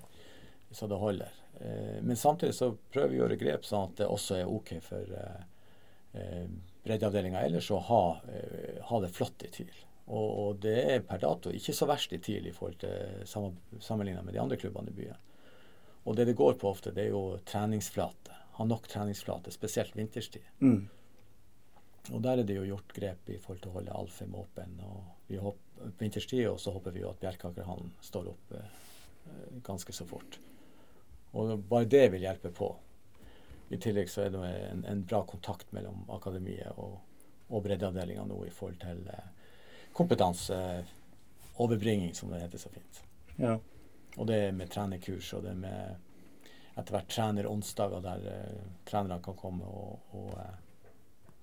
[0.75, 1.44] så det holder.
[1.61, 4.75] Eh, men samtidig så prøver vi å gjøre grep sånn at det også er OK
[4.85, 5.43] for eh,
[6.21, 6.47] eh,
[6.85, 8.03] breddeavdelinga ellers å ha,
[8.89, 9.77] ha, det flott i TIL.
[10.05, 14.21] Og, og, det er per dato ikke så verst i TIL i forhold til sammenligna
[14.23, 15.23] med de andre klubbene i byen.
[16.05, 18.37] Og det det går på ofte, det er jo treningsflate.
[18.59, 20.45] Ha nok treningsflate, spesielt vinterstid.
[20.61, 20.83] Mm.
[22.13, 24.77] Og der er det jo gjort grep i forhold til å holde Alfheim åpen.
[24.85, 28.77] og vi hopper, vinterstid og så håper vi jo at Bjerkakerhallen står opp eh,
[29.65, 30.37] ganske så fort.
[31.35, 32.71] Og bare det vil hjelpe på.
[33.75, 36.93] I tillegg så er det en, en bra kontakt mellom akademiet og,
[37.49, 39.29] og breddeavdelinga nå i forhold til eh,
[39.97, 42.95] kompetanseoverbringing, som det heter så fint.
[43.37, 43.59] Ja.
[44.15, 45.81] Og det er med trenerkurs, og det er med
[46.75, 50.41] etter hvert treneronsdager der uh, trenerne kan komme og, og uh,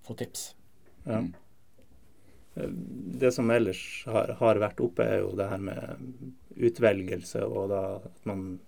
[0.03, 0.55] få tips.
[1.05, 1.21] Ja.
[3.21, 5.79] Det som ellers har, har, vært oppe, er jo det her med
[6.59, 8.59] utvelgelse, og da at man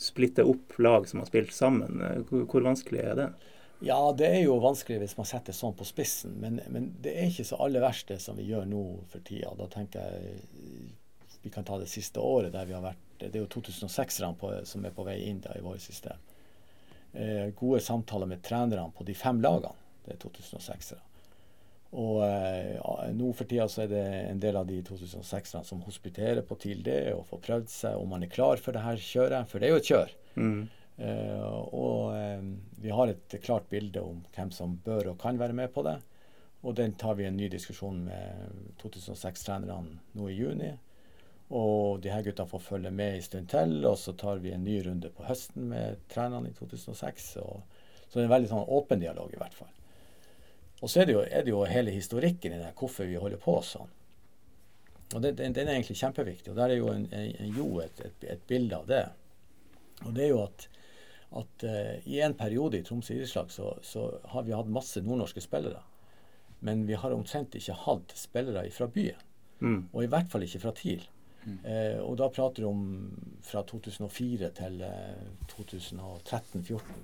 [0.00, 2.02] splitter opp lag som har spilt sammen.
[2.28, 3.28] Hvor, hvor vanskelig er det?
[3.84, 7.28] Ja, det er jo vanskelig hvis man setter sånn på spissen, men, men det er
[7.28, 9.52] ikke så aller verst det som vi gjør nå for tida.
[9.58, 10.36] Da tenker jeg
[11.44, 14.84] vi kan ta det siste året der vi har vært Det er jo 2006-erne som
[14.84, 16.18] er på vei inn da i vårt system.
[17.12, 19.76] Eh, gode samtaler med trenerne på de fem lagene.
[20.04, 21.13] Det er 2006-ere.
[21.94, 26.42] Og eh, nå for tida så er det en del av de 2006-erne som hospiterer
[26.46, 29.50] på TIL D og får prøvd seg om man er klar for det her kjøret.
[29.50, 30.16] For det er jo et kjør.
[30.34, 30.64] Mm.
[30.94, 32.42] Uh, og uh,
[32.82, 35.96] vi har et klart bilde om hvem som bør og kan være med på det.
[36.64, 40.72] Og den tar vi en ny diskusjon med 2006-trenerne nå i juni.
[41.54, 44.64] Og de her gutta får følge med en stund til, og så tar vi en
[44.64, 47.34] ny runde på høsten med trenerne i 2006.
[47.44, 49.70] Og, så det er en veldig sånn åpen dialog, i hvert fall.
[50.82, 53.40] Og så er det jo, er det jo hele historikken i det, hvorfor vi holder
[53.40, 53.92] på sånn.
[55.14, 56.50] Og det, den, den, er egentlig kjempeviktig.
[56.52, 59.04] Og der er jo en, en, Jo et, et, et bilde av det.
[60.04, 60.68] Og det er jo at
[61.34, 65.42] at uh, i en periode i Tromsø idrettslag så, så, har vi hatt masse nordnorske
[65.42, 65.80] spillere.
[66.64, 69.24] Men vi har omtrent ikke hatt spillere fra byen.
[69.58, 69.80] Mm.
[69.92, 71.02] Og i hvert fall ikke fra TIL.
[71.44, 71.58] Mm.
[71.64, 72.84] Uh, og da prater vi om
[73.44, 77.02] fra 2004 til uh, eh, 2013-2014.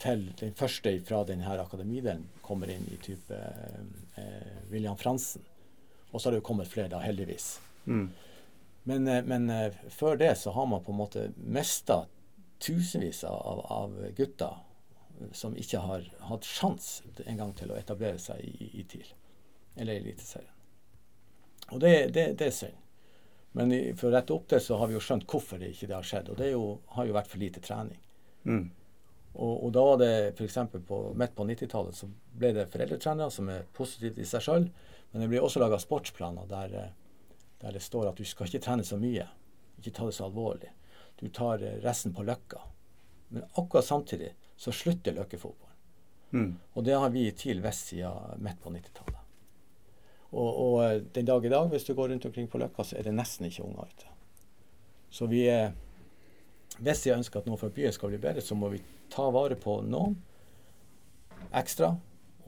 [0.00, 3.36] Til den første fra denne akademidelen kommer inn i type
[4.70, 5.44] William Fransen.
[6.10, 7.60] Og så har det jo kommet flere, da, heldigvis.
[7.84, 8.06] Mm.
[8.88, 9.52] Men, men
[9.92, 12.06] før det så har man på en måte mista
[12.60, 14.56] tusenvis av, av, gutter
[15.32, 19.08] som ikke har hatt sjans engang til å etablere seg i, i TIL
[19.76, 20.56] eller Eliteserien.
[21.70, 22.78] Og det, det, det, er synd.
[23.56, 25.96] Men for å rette opp det, så har vi jo skjønt hvorfor det ikke det
[25.96, 26.30] har skjedd.
[26.32, 26.64] Og det jo,
[26.96, 28.00] har jo vært for lite trening.
[28.44, 28.66] Mm.
[29.34, 30.56] Og, og, da var det f.eks.
[31.14, 34.66] midt på 90-tallet så ble det foreldretrenere, som er positivt i seg sjøl.
[35.12, 36.74] Men det blir også laga sportsplaner der,
[37.62, 39.28] der, det står at du skal ikke trene så mye.
[39.78, 40.72] Ikke ta det så alvorlig
[41.20, 42.60] du tar resten på Løkka.
[43.28, 45.76] Men akkurat samtidig så slutter Løkkefotballen.
[46.30, 46.54] Mm.
[46.72, 49.18] Og det har vi i TIL visst siden midt på 90-tallet.
[50.30, 53.08] Og, og, den dag i dag, hvis du går rundt omkring på Løkka, så er
[53.08, 54.16] det nesten ikke unger ute.
[55.10, 55.72] Så vi er
[56.78, 58.78] Hvis jeg ønsker at noe for byen skal bli bedre, så må vi
[59.12, 60.16] ta vare på noen
[61.56, 61.94] ekstra.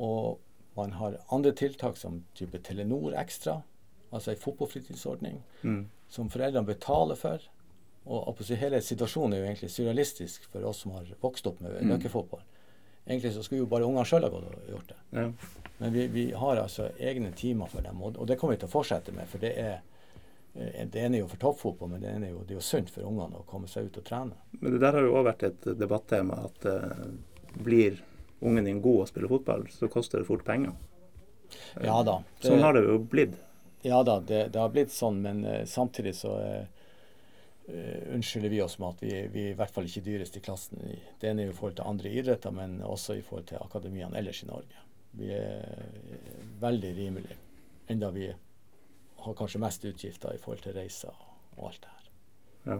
[0.02, 0.40] Og
[0.76, 3.60] man har andre tiltak som type Telenor Ekstra,
[4.10, 5.82] altså ei fotballfritidsordning, mm.
[6.08, 7.44] som foreldrene betaler for.
[8.02, 11.92] Og hele situasjonen er jo egentlig surrealistisk for oss som har vokst opp med mm.
[11.92, 12.42] løkkefotball.
[13.06, 14.98] Egentlig så skulle jo bare ungene sjøl ha gått og gjort det.
[15.18, 15.28] Ja.
[15.78, 18.70] Men vi, vi, har altså egne timer for dem, og, og, det kommer vi til
[18.70, 19.26] å fortsette med.
[19.30, 19.80] For det er
[20.52, 22.90] det ene er jo for toppfotball, men det, ene er jo, det er jo sunt
[22.92, 24.36] for ungene å komme seg ut og trene.
[24.60, 27.06] Men det der har jo òg vært et debattema at uh,
[27.64, 28.02] blir
[28.44, 30.76] ungen din god å spille fotball, så koster det fort penger.
[31.80, 32.18] Ja da.
[32.36, 33.38] Det, sånn har det jo blitt.
[33.86, 36.36] Ja da, det, det har blitt sånn, men uh, samtidig så
[37.62, 40.80] unnskylder vi oss med at vi, vi er i hvert fall ikke dyrest i klassen.
[41.22, 44.18] Det ene er jo i forhold til andre idretter, men også i forhold til akademiene
[44.18, 44.82] ellers i Norge.
[45.16, 45.86] Vi er
[46.60, 47.38] veldig rimelige,
[47.94, 48.26] enda vi
[49.24, 51.14] har kanskje mest utgifter i forhold til reiser
[51.56, 52.10] og alt det her.
[52.72, 52.78] Ja.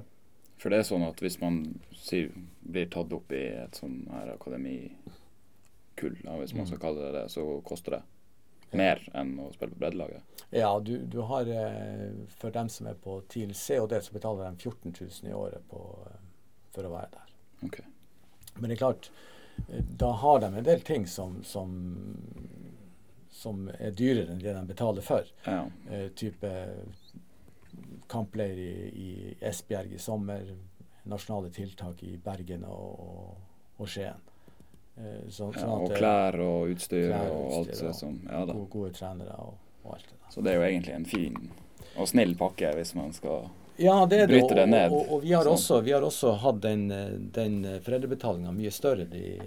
[0.62, 1.62] For det er sånn at hvis man
[1.98, 2.30] sier,
[2.62, 6.70] blir tatt opp i et sånn her akademikull, hvis man mm.
[6.70, 8.02] skal kalle det det, så koster det
[8.78, 10.44] mer enn å spille på breddelaget?
[10.54, 14.14] Ja, du, du, har eh, for dem som er på TIL C og D, så
[14.14, 16.22] betaler de 14 000 i året på, eh,
[16.74, 17.34] for å være der.
[17.68, 17.86] Okay.
[18.58, 19.10] Men det er klart,
[19.68, 21.74] eh, da har de en del ting som, som,
[23.32, 25.28] som er dyrere enn det de betaler for.
[25.44, 25.64] Ja.
[25.90, 26.50] Eh, type
[28.12, 30.44] kampleir i, i, Esbjerg i sommer,
[31.08, 33.32] nasjonale tiltak i Bergen og,
[33.76, 34.20] og Skien.
[35.00, 38.44] Eh, så, ja, og at, klær og utstyr klær og, og alt det som ja.
[38.44, 40.30] Gode, gode trenere og, og, alt det der.
[40.34, 41.40] Så det er jo egentlig en fin
[41.96, 43.48] og snill pakke hvis man skal
[43.80, 44.92] ja, det er det ned.
[44.92, 45.56] Og, og vi, har sånn.
[45.56, 46.84] også, vi, har også, hatt den,
[47.32, 49.38] den foreldrebetalinga mye større de,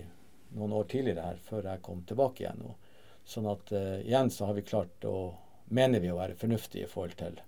[0.58, 2.64] noen år tidligere her, før jeg kom tilbake igjen.
[2.66, 2.85] Og,
[3.26, 5.18] sånn at uh, igjen så har vi klart å
[5.66, 7.40] Mener vi å være fornuftige i forhold til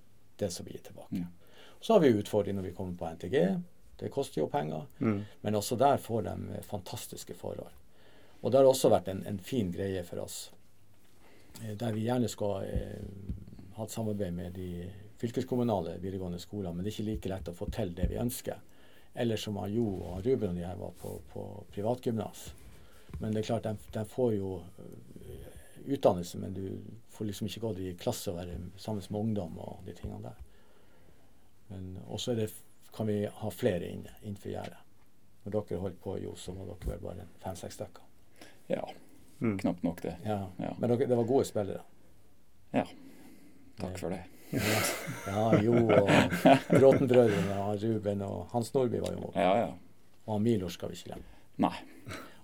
[0.41, 1.19] det som vi gir tilbake.
[1.21, 1.67] Mm.
[1.77, 3.35] Så har vi utfordringer når vi kommer på NTG.
[3.99, 4.87] Det koster jo penger.
[4.97, 5.19] Mm.
[5.41, 7.69] Men også der får de fantastiske forhold.
[8.41, 10.37] Og det har også vært en, en fin greie for oss,
[11.63, 16.91] eh, der vi gjerne skal eh, et samarbeid med de fylkeskommunale videregående skolene, men det
[16.91, 18.61] er ikke like lett å få til det vi ønsker.
[19.17, 22.51] Eller som Jo og Ruben og de her var på, på privatgymnas.
[23.17, 25.16] Men det er klart, de, de, får jo eh,
[25.87, 26.65] utdannelse, men du
[27.15, 30.43] får liksom ikke gått i klasse og være sammen med ungdom og de tingene der.
[31.67, 32.35] Men også
[32.95, 34.83] kan vi ha flere inne innenfor gjerdet.
[35.43, 38.03] Når dere holder på, Jo, så må dere vel bare fem-seks stykker.
[38.67, 38.83] Ja.
[39.39, 39.57] Mm.
[39.59, 40.15] Knapt nok det.
[40.25, 40.39] Ja.
[40.57, 40.73] ja.
[40.79, 41.81] Men dere, det var gode spillere.
[42.71, 42.83] Ja.
[43.77, 44.23] Takk for det.
[44.51, 44.79] Ja,
[45.27, 46.09] ja Jo og
[46.71, 49.35] Bråten-brødrene og Ruben og Hans Nordby var jo mål.
[49.35, 49.69] Ja, ja.
[50.27, 51.37] Og Milo Milor skal vi ikke glemme.
[51.63, 51.75] Nei.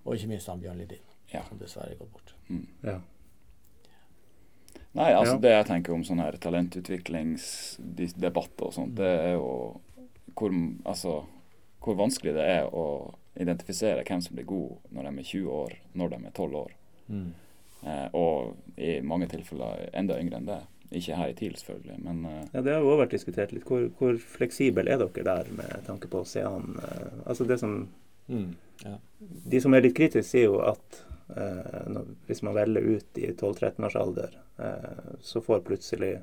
[0.04, 1.44] Og ikke minst han Bjørn Lidin, Ja.
[1.48, 2.36] som dessverre er gått bort.
[2.84, 3.00] Ja.
[4.94, 5.40] Nei, altså Ja.
[5.42, 9.80] det jeg tenker om sånne her talentutviklingsdebatter og sånt, det er jo
[10.38, 10.52] hvor,
[10.86, 11.24] altså,
[11.84, 12.86] hvor vanskelig det er å
[13.40, 16.72] identifisere hvem som blir god når de er 20 år, når de er 12 år.
[17.10, 17.32] Mm.
[17.84, 20.60] Eh, og i mange tilfeller enda yngre enn det.
[20.94, 23.64] Ikke her i TIL, selvfølgelig, men eh, Ja, Det har jo også vært diskutert litt.
[23.66, 27.60] Hvor, hvor fleksibel er dere der med tanke på å se an eh, Altså det
[27.60, 27.88] som
[28.30, 28.54] Mm.
[28.86, 28.98] Ja.
[29.52, 31.02] De som er litt kritiske, sier jo at
[32.28, 36.16] hvis man velger ut i 12-13 års alder, eh, så får plutselig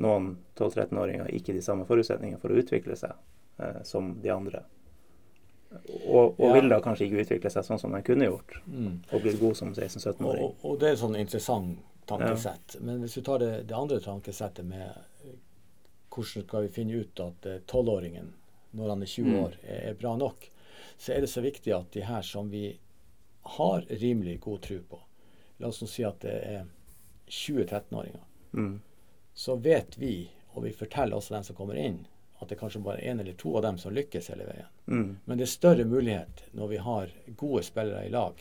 [0.00, 3.12] noen 12-13-åringer ikke de samme forutsetningene for å utvikle seg
[3.60, 4.62] eh, som de andre.
[6.06, 6.52] Og, og Ja.
[6.56, 9.02] vil da kanskje ikke utvikle seg sånn som de kunne gjort, Mm.
[9.12, 10.42] og blitt god som 16-17-åring.
[10.44, 11.78] og, og det er et sånn interessant
[12.10, 12.80] tankesett.
[12.80, 15.36] Men hvis du tar det, det andre tankesettet med eh,
[16.10, 18.32] hvordan skal vi finne ut at eh, tolvåringen,
[18.74, 19.44] når han er 20 Mm.
[19.44, 20.50] år, er, er bra nok,
[20.98, 22.78] så er det så viktig at de her som vi
[23.56, 24.98] har rimelig god tro på,
[25.60, 26.64] la oss nå si at det er
[27.30, 28.20] 20-13-åringer,
[28.52, 28.80] Mm.
[29.34, 32.00] så vet vi, og vi forteller også dem som kommer inn,
[32.40, 34.66] at det kanskje bare er en eller to av dem som lykkes hele veien.
[34.86, 35.16] Mm.
[35.24, 38.40] Men det er større mulighet når vi har gode spillere i lag,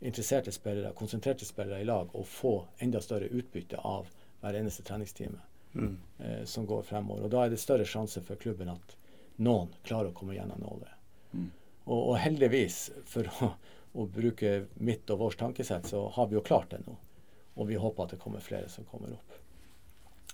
[0.00, 4.06] interesserte spillere, konsentrerte spillere i lag, å få enda større utbytte av
[4.42, 5.38] hver eneste treningstime
[5.76, 5.96] Mm.
[6.18, 7.24] eh, som går fremover.
[7.24, 8.94] Og da er det større sjanse for klubben at
[9.38, 10.94] noen klarer å komme gjennom nåløyet.
[11.34, 11.50] Mm.
[11.86, 13.50] Og, og heldigvis, for å,
[13.96, 16.96] å bruke mitt og vårt tankesett, så har vi jo klart det nå.
[17.56, 19.36] Og vi håper at det kommer flere som kommer opp.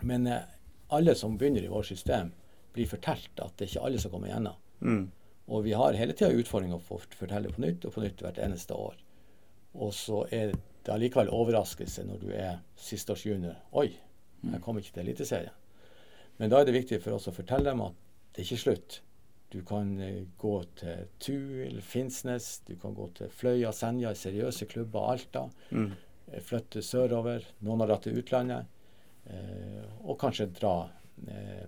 [0.03, 0.49] Men eh,
[0.93, 2.33] alle som begynner i vårt system,
[2.73, 4.59] blir fortalt at det er ikke alle som kommer gjennom.
[4.81, 5.05] Mm.
[5.53, 8.75] Og vi har hele tida utfordringer å fortelle på nytt og på nytt hvert eneste
[8.75, 8.99] år.
[9.73, 13.59] Og så er det allikevel overraskelse når du er sisteårsjunior.
[13.79, 13.91] Oi,
[14.43, 15.59] jeg kom ikke til Eliteserien.
[16.41, 17.97] Men da er det viktig for oss å fortelle dem at
[18.33, 19.01] det er ikke slutt.
[19.53, 25.11] Du kan eh, gå til Tuil, Finnsnes, du kan gå til Fløya, Senja, seriøse klubber,
[25.13, 25.43] Alta.
[25.71, 25.91] Mm.
[26.33, 27.45] eh, Flytte sørover.
[27.67, 28.67] Noen har dratt til utlandet.
[29.29, 30.75] Eh, og kanskje dra
[31.29, 31.67] eh,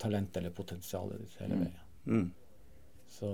[0.00, 1.64] talentet eller potensialet ditt hele Mm.
[1.66, 1.84] veien.
[2.08, 2.30] Mm.
[3.08, 3.28] Så,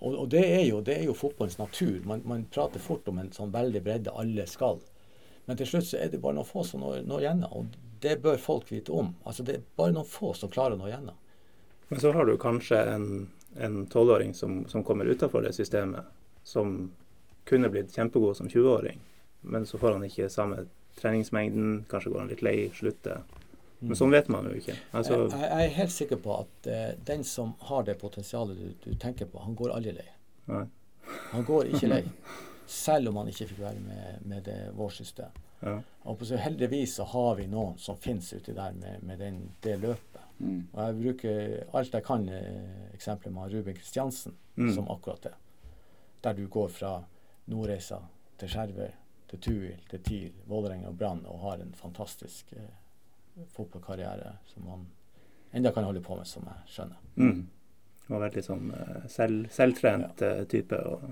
[0.00, 2.00] og og det, er jo, det er jo fotballens natur.
[2.08, 4.80] Man, man prater fort om en sånn veldig bredde alle skal.
[5.46, 7.52] Men til slutt så er det bare noen få som når, når gjennom.
[7.64, 9.14] Og det bør folk vite om.
[9.24, 11.16] Altså Det er bare noen få som klarer å nå gjennom.
[11.90, 13.06] Men så har du kanskje en
[13.56, 16.04] en tolvåring som, som kommer utafor det systemet,
[16.42, 16.90] som
[17.44, 19.00] kunne blitt kjempegod som 20-åring,
[19.40, 20.64] men så får han ikke samme
[21.00, 23.22] treningsmengden, kanskje går han litt lei, slutter.
[23.80, 24.74] Men sånn vet man jo ikke.
[24.92, 28.74] Altså, jeg, jeg er helt sikker på at uh, den som har det potensialet du,
[28.84, 30.08] du tenker på, han går aldri lei.
[30.50, 30.66] nei.
[31.30, 32.02] Han går ikke lei.
[32.70, 35.32] Selv om han ikke fikk være med, med det, vårt system.
[35.64, 35.78] Ja.
[36.08, 39.40] Og på så heldigvis så har vi noen som finnes uti der med, med den,
[39.64, 40.09] det løpet.
[40.40, 40.60] Mm.
[40.72, 44.74] Og jeg bruker alt jeg kan, eh, eksempler med Ruben Kristiansen, Mm.
[44.74, 45.32] som akkurat det.
[46.20, 47.04] Der du går fra
[47.48, 48.00] Nordreisa
[48.38, 48.90] til Skjervøy,
[49.30, 54.86] til Tuil, til TIL, Vålerenga og Brann og har en fantastisk eh, fotballkarriere som man
[55.52, 56.98] enda kan holde på med, som jeg skjønner.
[57.16, 57.46] Mm.
[58.08, 60.76] Han vært litt sånn eh, selv, selvtrent eh, type.
[60.76, 61.10] Og,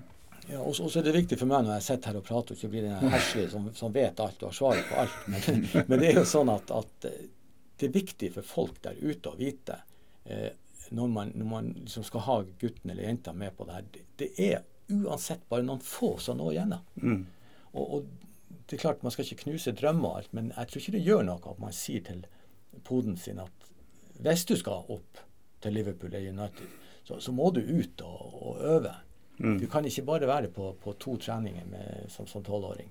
[0.49, 2.59] Ja, og så er det viktig for meg når jeg sitter her og prater, og
[2.59, 5.19] ikke blir den heslige som, som vet alt og har svaret på alt.
[5.29, 7.09] Men, men det er jo sånn at, at
[7.79, 9.81] det er viktig for folk der ute å vite
[10.25, 10.51] eh,
[10.91, 13.91] når man, når man liksom skal ha gutten eller jenta med på det her.
[13.93, 16.89] Det, det er uansett bare noen få som når gjennom.
[17.03, 17.21] mm.
[17.77, 18.07] Og, og
[18.69, 21.05] det er klart Man skal ikke knuse drømmer og alt, men jeg tror ikke det
[21.05, 22.23] gjør noe at man sier til
[22.85, 23.67] poden sin at
[24.19, 25.21] hvis du skal opp
[25.63, 26.71] til Liverpool eller United,
[27.07, 28.95] så, så må du ut og, og øve.
[29.39, 29.59] Mm.
[29.61, 32.91] Du kan ikke bare være på, på to treninger med, som som tolvåring.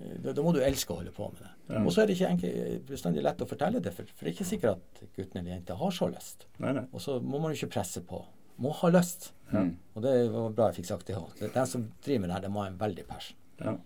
[0.00, 1.50] Eh, Da, da må du elske å holde på med det.
[1.70, 1.80] Ja.
[1.84, 4.36] Og så er det ikke enkel, bestandig lett å fortelle det, for, for det er
[4.36, 6.46] ikke sikkert at gutten eller jenta har så lyst.
[6.58, 6.84] Nei, nei.
[6.92, 8.20] Og så må man jo ikke presse på.
[8.58, 9.30] Må ha lyst.
[9.52, 9.72] Mm.
[9.94, 11.32] Og det var bra jeg fikk sagt det òg.
[11.54, 13.36] Den som driver med det her, det må ha en veldig passion.
[13.60, 13.76] Ja.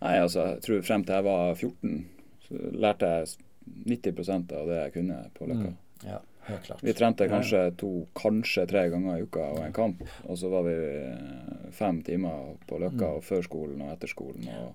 [0.00, 1.94] Nei, altså, jeg tror frem til jeg var 14,
[2.46, 3.32] så lærte jeg
[3.86, 5.70] 90% av det jeg kunne på Løkka.
[5.70, 5.78] Mm.
[6.08, 6.18] Ja,
[6.48, 6.82] helt klart.
[6.86, 10.00] Vi trente kanskje to, kanskje tre ganger i uka og en kamp.
[10.24, 13.16] Og så var vi eh, fem timer på Løkka Mm.
[13.18, 14.48] og før skolen og etter skolen.
[14.56, 14.72] Og,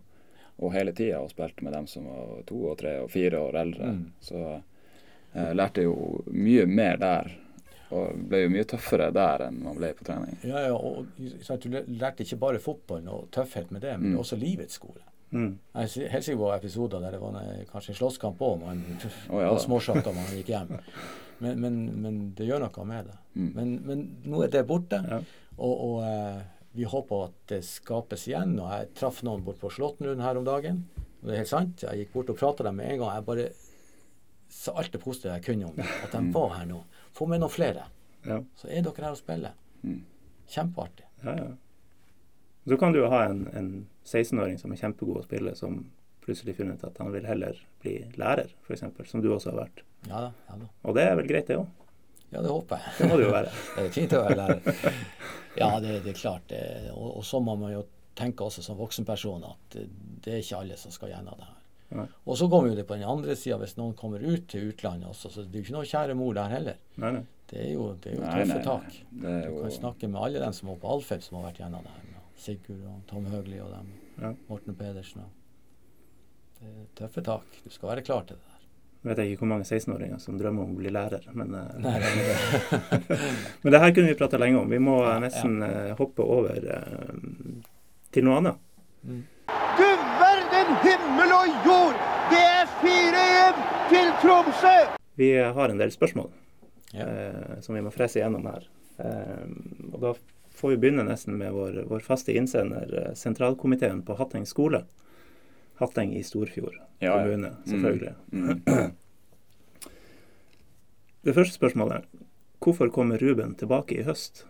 [0.59, 3.57] og hele tida og spilte med dem som var to og tre og fire år
[3.59, 3.89] eldre.
[3.91, 4.05] Mm.
[4.23, 4.43] Så
[5.35, 5.95] jeg lærte jo
[6.31, 7.33] mye mer der.
[7.95, 10.37] Og ble jo mye tøffere der enn man ble på trening.
[10.43, 11.05] Ja, ja, og
[11.45, 14.19] sant, Du lærte ikke bare fotballen og tøffhet med det, men Mm.
[14.19, 15.03] også livets skole.
[15.31, 15.59] Mm.
[15.75, 17.37] Jeg er helt sikker på episoder der det var
[17.71, 18.59] kanskje en slåsskamp òg.
[18.65, 18.81] Man
[19.29, 20.73] oh, ja småsjakk da man gikk hjem.
[21.39, 23.17] Men, men, men det gjør noe med det.
[23.35, 23.51] Mm.
[23.55, 25.19] Men, men nå er det borte, Ja.
[25.57, 26.41] og, og eh,
[26.75, 28.57] vi håper at det skapes igjen.
[28.59, 30.83] Og jeg traff noen bort på Slåttenrund her om dagen.
[31.21, 31.85] Og det er helt sant.
[31.85, 33.13] Jeg gikk bort og prata dem med en gang.
[33.15, 33.47] Jeg bare
[34.55, 35.91] sa alt det positive jeg kunne om dem.
[36.03, 36.81] At de var her nå.
[37.15, 37.87] Få med noen flere.
[38.25, 38.41] Ja.
[38.59, 39.55] Så er dere her og spiller.
[39.85, 40.01] Mm.
[40.51, 41.07] Kjempeartig.
[41.23, 41.51] Ja, ja.
[42.65, 43.71] Så kan du jo ha en, en
[44.05, 45.83] 16-åring som er kjempegod å spille, som
[46.25, 49.83] plutselig funnet at han vil heller bli lærer, f.eks., som du også har vært.
[50.09, 50.21] Ja.
[50.49, 50.57] Ja.
[50.81, 51.84] Og det er vel greit, det òg?
[52.33, 52.93] Ja det håper jeg.
[52.97, 53.51] Det må det jo være.
[53.75, 54.95] Det er fint å være lærer.
[55.55, 56.51] Ja, det, det er klart.
[56.95, 57.83] Og, og så må man jo
[58.15, 61.61] tenke også som voksenperson at det, er ikke alle som skal gjennom det her.
[61.95, 62.07] Nei.
[62.25, 65.11] Og så kommer jo det på den andre sida, hvis noen kommer ut til utlandet
[65.11, 66.79] også, så det er jo ikke noe kjære mor der heller.
[66.99, 67.23] Nei, nei.
[67.45, 68.97] Det er jo, det er jo tøffe tak.
[69.21, 71.47] Det er Du jo kan snakke med alle dem som var på Alfheim som har
[71.51, 72.23] vært gjennom det her.
[72.41, 73.93] Sigurd og Tom Høgli og dem.
[74.17, 74.33] Ja.
[74.49, 75.23] Morten Pedersen.
[75.23, 76.57] Og.
[76.57, 77.61] Det er tøffe tak.
[77.63, 78.54] Du skal være klar til det
[79.05, 81.91] Nå vet ikke hvor mange 16-åringer som drømmer om å bli lærer, men, eh, Nei,
[82.01, 83.17] det det.
[83.61, 84.71] men det her kunne vi prata lenge om.
[84.73, 87.11] Vi må eh, Ja, nesten eh, hoppe over eh,
[88.15, 88.57] til noe annet.
[89.05, 89.85] Du
[90.17, 91.99] verden himmel og jord!
[92.33, 93.61] Det er 4-1
[93.93, 94.73] til Tromsø!
[95.21, 96.31] Vi har en del spørsmål
[96.97, 97.05] Ja.
[97.05, 98.65] eh, som vi må frese gjennom her.
[99.05, 99.45] Eh,
[99.93, 100.15] og da
[100.57, 104.81] får vi begynne nesten med vår, vår faste innsender, sentralkomiteen på Hatteng skole.
[105.79, 107.15] Hatteng i Storfjord Ja, ja.
[107.19, 108.13] kommune, selvfølgelig.
[108.31, 108.61] Mm.
[111.25, 112.05] Det første spørsmålet er
[112.65, 114.45] hvorfor kommer Ruben tilbake i høst?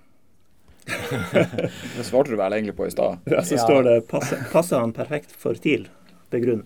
[1.97, 3.17] Det svarte du vel egentlig på i stad.
[3.32, 3.63] Ja, så Ja.
[3.65, 5.88] står det passer, passer han perfekt for TIL?
[6.32, 6.65] Begrunn.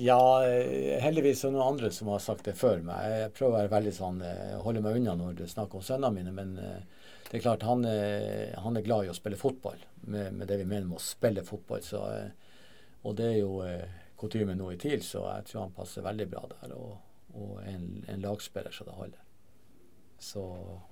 [0.00, 3.00] Ja, eh, heldigvis er det noen andre som har sagt det før meg.
[3.12, 5.82] Jeg prøver å være veldig sånn, eh, holde meg unna når det er snakk om
[5.84, 6.78] sønnene mine, men eh,
[7.28, 9.76] det er klart han, er- han er glad i å spille fotball,
[10.06, 11.80] med, med det vi mener med å spille fotball.
[11.84, 12.30] Så, eh,
[13.02, 16.28] og det er jo eh, kutyme nå i TIL, så jeg tror han passer veldig
[16.30, 16.74] bra der.
[16.78, 16.94] Og,
[17.34, 19.20] og en, en lagspiller så det holder.
[20.22, 20.42] Så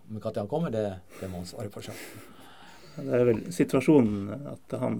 [0.08, 0.86] men når han kommer, det,
[1.20, 2.00] det må han svare på sjøl.
[2.96, 4.96] Det er vel situasjonen at han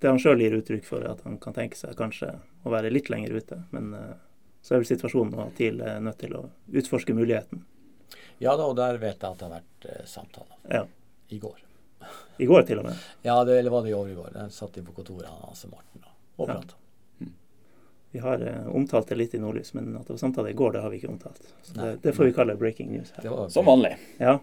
[0.00, 2.30] Det han sjøl gir uttrykk for, at han kan tenke seg kanskje
[2.64, 3.58] å være litt lenger ute.
[3.76, 4.14] Men eh,
[4.64, 7.66] så er vel situasjonen at TIL er nødt til å utforske muligheten.
[8.40, 10.56] Ja da, og der vet jeg at det har vært eh, samtaler.
[10.72, 10.86] Ja.
[11.28, 11.60] I går.
[12.40, 13.04] I går til og med.
[13.28, 14.32] Ja, det, eller var det i overgår?
[14.32, 16.08] Den satt de på kontoret, han Hans Morten,
[16.40, 16.60] og Ja.
[18.10, 20.72] Vi har eh, omtalt det litt i Nordlys, men at det var samtale i går,
[20.74, 21.44] det har vi ikke omtalt.
[21.62, 23.28] Så det, det får vi kalle breaking news her.
[23.54, 23.92] Som vanlig.
[24.18, 24.40] Ja.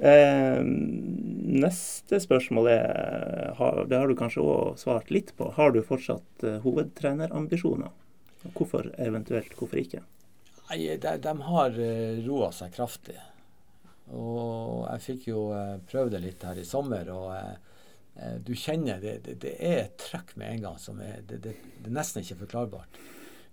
[0.00, 5.50] Eh, neste spørsmål er, har, det har du kanskje òg svart litt på.
[5.58, 7.92] Har du fortsatt eh, hovedtrenerambisjoner?
[8.56, 10.00] Hvorfor eventuelt, hvorfor ikke?
[10.70, 13.18] Nei, de, de har uh, roa seg kraftig.
[14.12, 17.71] Og jeg fikk jo uh, prøvd det litt her i sommer, og eh, eh,
[18.44, 21.54] du kjenner det, det, det er et trøkk med en gang som er det, det,
[21.80, 22.98] er nesten ikke forklarbart.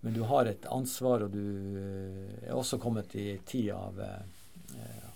[0.01, 1.43] Men du har et ansvar, og du
[1.79, 5.07] eh, er også kommet i tid av, eh,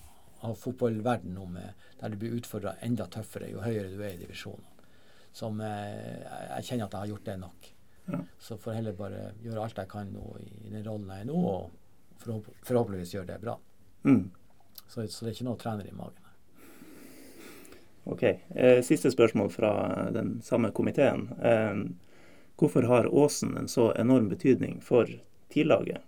[0.44, 4.20] av fotballverden nå med- der du blir utfordra enda tøffere jo høyere du er i
[4.20, 4.88] divisjonene.
[5.32, 7.70] Som eh, jeg, jeg kjenner at jeg har gjort det nok.
[8.06, 8.20] Ja.
[8.40, 11.30] Så får jeg heller bare gjøre alt jeg kan nå i den rollen jeg er
[11.32, 13.56] nå, og forhåp forhåpentligvis gjøre det bra.
[14.04, 14.26] Mm.
[14.84, 16.23] Så, så det er ikke noe trener i magen.
[18.04, 18.24] Ok.
[18.24, 19.74] Eh, siste spørsmål fra
[20.12, 21.30] den samme komiteen.
[21.44, 21.76] Eh,
[22.60, 25.10] hvorfor har Aasen en så enorm betydning for
[25.54, 26.04] TIL-laget?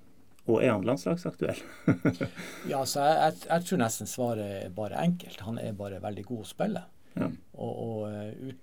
[0.46, 1.62] Og er han landslagsaktuell?
[2.72, 5.42] Ja, så jeg, jeg, jeg tror nesten svaret er bare enkelt.
[5.48, 6.84] Han er bare veldig god å spille.
[7.16, 7.32] Ja.
[7.54, 8.62] Og, og eh, ut,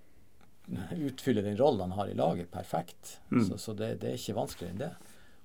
[1.08, 3.16] utfyller den rollen han har i laget perfekt.
[3.32, 3.42] Mm.
[3.48, 4.92] Så, så det, det er ikke vanskeligere enn det.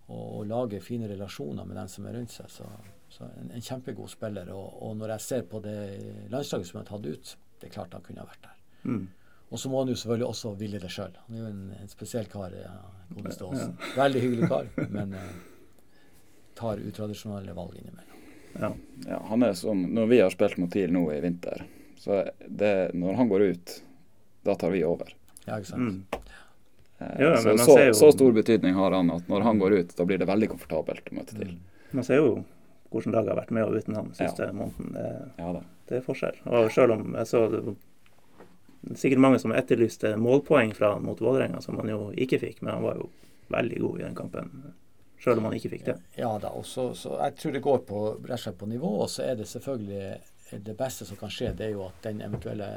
[0.08, 2.52] Og, og lage fine relasjoner med den som er rundt seg.
[2.54, 2.70] Så,
[3.10, 4.54] så en, en kjempegod spiller.
[4.54, 5.80] Og, og når jeg ser på det
[6.30, 8.58] landslaget som er tatt ut, det er klart han kunne ha vært der.
[8.86, 9.08] Mm.
[9.50, 11.14] Og så må han jo selvfølgelig også ville det sjøl.
[11.28, 12.52] Han er jo en, en spesiell kar.
[12.52, 12.74] Ja,
[13.16, 13.68] godeste Ja.
[13.96, 15.30] Veldig hyggelig kar, men eh,
[16.60, 18.24] tar utradisjonelle valg innimellom.
[18.60, 18.72] Ja.
[19.08, 21.64] Ja, han er sånn, Når vi har spilt mot TIL nå i vinter,
[22.02, 23.76] så det, når han går ut,
[24.48, 25.14] da tar vi over.
[25.46, 25.82] Ja, ikke sant?
[25.82, 26.22] Mm.
[27.00, 29.96] Eh, Ja, så, så, jo- så stor betydning har han at når han går ut,
[29.98, 31.56] da blir det veldig komfortabelt å møte TIL.
[31.56, 31.92] Mm.
[32.02, 32.32] Man ser jo
[32.92, 34.94] hvordan laget har vært med og uten han siste måneden.
[34.96, 35.10] Det,
[35.42, 35.62] Ja da.
[35.90, 36.40] det er forskjell.
[36.46, 37.64] Og selv om jeg så det
[38.96, 42.76] sikkert mange som etterlyste målpoeng fra han mot Vålerenga, som han jo ikke fikk, men
[42.78, 43.10] han var jo
[43.52, 44.52] veldig god i den kampen.
[45.20, 45.96] Selv om han ikke fikk det.
[46.20, 48.92] Ja da, og så, så jeg tror det går på, rett og slett på nivå,
[49.02, 52.22] og så er det selvfølgelig det beste som kan skje, det er jo at den
[52.24, 52.68] eventuelle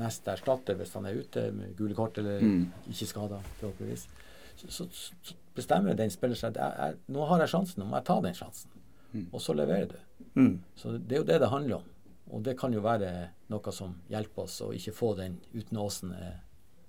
[0.00, 2.64] neste erstatter, hvis han er ute med gule kort eller Mm.
[2.90, 4.08] ikke skada, forhåpentligvis,
[4.56, 4.88] så, så,
[5.22, 8.16] så bestemmer den spiller seg jeg, jeg, nå har jeg sjansen, nå må jeg ta
[8.24, 8.70] den sjansen.
[9.12, 9.26] Mm.
[9.32, 9.96] Og så leverer du.
[10.38, 10.52] Mm.
[10.78, 11.88] Så det er jo det det handler om.
[12.30, 13.10] Og det kan jo være
[13.50, 16.12] noe som hjelper oss å ikke få den uten Åsen.
[16.14, 16.36] eh,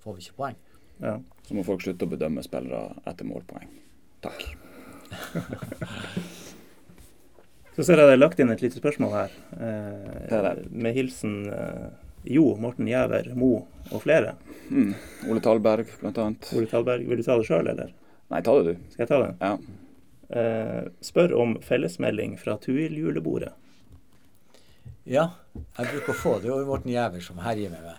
[0.02, 0.56] Får vi ikke poeng.
[1.02, 1.16] Ja.
[1.46, 3.68] Så må folk slutte å bedømme spillere etter målpoeng.
[4.22, 4.44] Takk.
[7.72, 9.30] Så ser jeg det er lagt inn et lite spørsmål her.
[9.56, 10.66] Eh, Det er det.
[10.70, 11.86] Med hilsen eh,
[12.28, 14.34] Jo, Morten Gjæver, Mo og flere.
[14.70, 14.92] Mm.
[15.32, 16.50] Ole Talberg, blant annet.
[16.54, 17.94] Ole Talberg, vil du ta det sjøl, eller?
[18.30, 18.84] Nei, ta det, du.
[18.92, 19.32] Skal jeg ta det?
[19.40, 19.56] Ja.
[20.32, 23.52] Eh, spør om fellesmelding fra Tuil-julebordet.
[25.04, 25.26] Ja,
[25.76, 26.46] jeg bruker å få det.
[26.46, 27.98] Det er Morten Giæver som herjer med meg.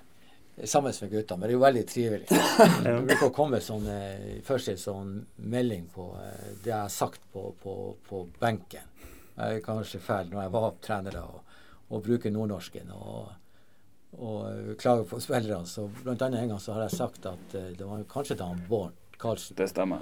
[0.70, 1.38] Sammen med gutta.
[1.38, 2.40] Men det er jo veldig trivelig.
[2.86, 6.90] Det bruker å komme sånn, eh, først en sånn melding på eh, det jeg har
[6.94, 7.78] sagt på, på,
[8.10, 8.90] på benken.
[9.36, 11.56] Jeg er kanskje fæl når jeg var trener og,
[11.90, 13.32] og bruker nordnorsken og,
[14.18, 15.70] og klager på spillerne.
[15.70, 18.50] Så blant annet en gang så har jeg sagt at eh, det var kanskje da
[18.50, 20.02] han Bård Karlsen Det stemmer.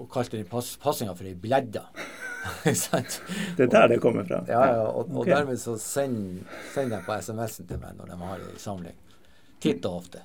[0.00, 1.84] Og kalte den pass, passinga for ei bledda.
[2.64, 4.40] Det er der det kommer fra.
[4.48, 6.40] Ja, ja, og, og dermed så sender
[6.72, 8.96] send de på SMS-en til meg når de har ei samling.
[9.60, 10.22] Titt og ofte.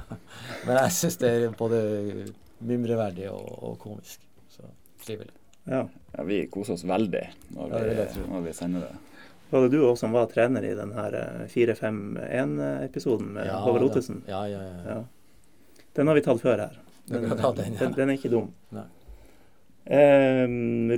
[0.66, 1.80] Men jeg syns det er både
[2.60, 4.20] mimreverdig og, og komisk.
[4.52, 4.68] Så
[5.04, 5.32] trivelig.
[5.64, 5.86] Ja.
[6.12, 7.24] Ja, vi koser oss veldig
[7.56, 8.94] når Ja, det vi, når vi sender det.
[9.50, 13.88] Var det du også som var trener i den her eh, 4-5-1-episoden med Håvard.
[13.88, 14.24] Ottesen?
[14.28, 14.76] Ja, ja, ja.
[14.90, 15.00] Ja.
[15.96, 16.78] Den har vi tatt før her.
[17.06, 18.50] Den, den, den er ikke dum.
[18.74, 18.88] Nei.
[19.86, 20.46] Eh,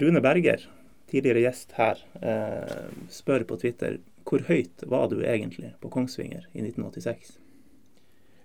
[0.03, 0.65] Rune Berger,
[1.11, 6.61] tidligere gjest her, eh, spør på Twitter hvor høyt var du egentlig på Kongsvinger i
[6.61, 7.39] 1986?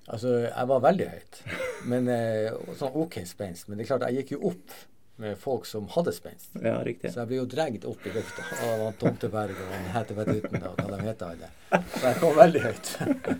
[0.07, 1.43] Altså, jeg var veldig høyt.
[1.87, 3.67] Men eh, sånn OK spenst.
[3.67, 4.75] Men det er klart, jeg gikk jo opp
[5.23, 6.55] med folk som hadde spenst.
[6.57, 7.11] Ja, riktig.
[7.13, 10.79] Så jeg ble jo dratt opp i lufta av han Tomteberg og han Hetevettuten og
[10.79, 11.51] hva de heter alle.
[11.93, 12.93] Så jeg kom veldig høyt.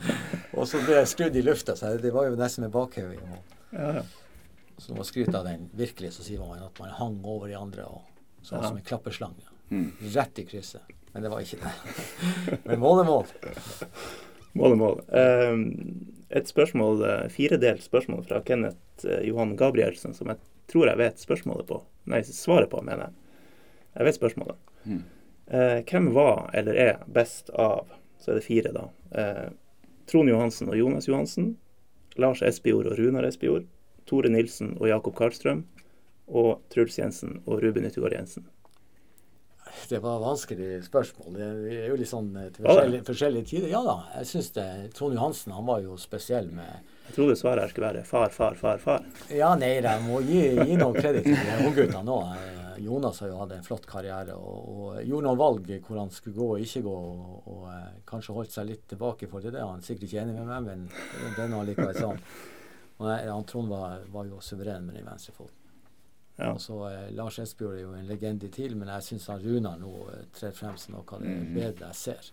[0.57, 3.55] og så ble jeg skrudd i lufta, så det var jo nesten med bakhauget.
[3.73, 4.05] Ja, ja.
[4.77, 7.55] Så når man skryter av den virkelig, så sier man at man hang over de
[7.59, 8.01] andre og
[8.43, 8.67] så Ja.
[8.67, 9.45] som en klapperslange.
[9.71, 9.91] Mm.
[10.13, 10.81] Rett i krysset.
[11.13, 12.59] Men det var ikke det.
[12.65, 13.25] Men mål er mål.
[14.53, 14.99] Mål er mål.
[15.09, 20.97] Eh, et spørsmål, eh, firedelt spørsmål fra Kenneth eh, Johan Gabrielsen, som jeg tror jeg
[20.97, 21.81] vet spørsmålet på.
[22.11, 23.13] Nei, svaret på, mener jeg.
[23.95, 24.57] Jeg vet spørsmålet.
[24.85, 25.03] Mm.
[25.47, 27.87] Eh, hvem var eller er best av
[28.23, 28.85] Så er det fire, da.
[30.07, 31.57] Trond Johansen og Jonas Johansen.
[32.15, 33.65] Lars Espejord og Runar Espejord.
[34.09, 35.65] Tore Nilsen og Jakob Karlstrøm.
[36.33, 38.47] Og Truls Jensen og Ruben Yttergård Jensen.
[39.89, 41.33] Det var vanskelig spørsmål.
[41.33, 43.69] Det er jo litt sånn eh, til forskjellige, forskjellige tider.
[43.73, 44.67] Ja da, jeg syns det.
[44.97, 46.69] Trond Johansen han var jo spesiell med
[47.07, 49.07] Jeg trodde svaret her skulle være far, far, far, far.
[49.33, 52.19] Ja, nei, jeg må gi, gi noen kreditt til ungguttene.
[52.37, 56.09] Eh, Jonas har jo hatt en flott karriere og, og gjorde noen valg hvor han
[56.13, 59.61] skulle gå og ikke gå, og, og eh, kanskje holdt seg litt tilbake til det.
[59.61, 62.23] Han er sikkert ikke enig med meg, men det er nå likevel sånn.
[63.03, 65.59] Og han Trond var, var jo suveren med den venstrefoten.
[66.37, 66.51] Ja.
[66.55, 69.91] Og så eh, Lars Espejord er jo en legende til, men jeg syns Runar nå
[70.15, 71.53] eh, trer frem som noe av det Mhm.
[71.53, 72.31] bedre jeg ser.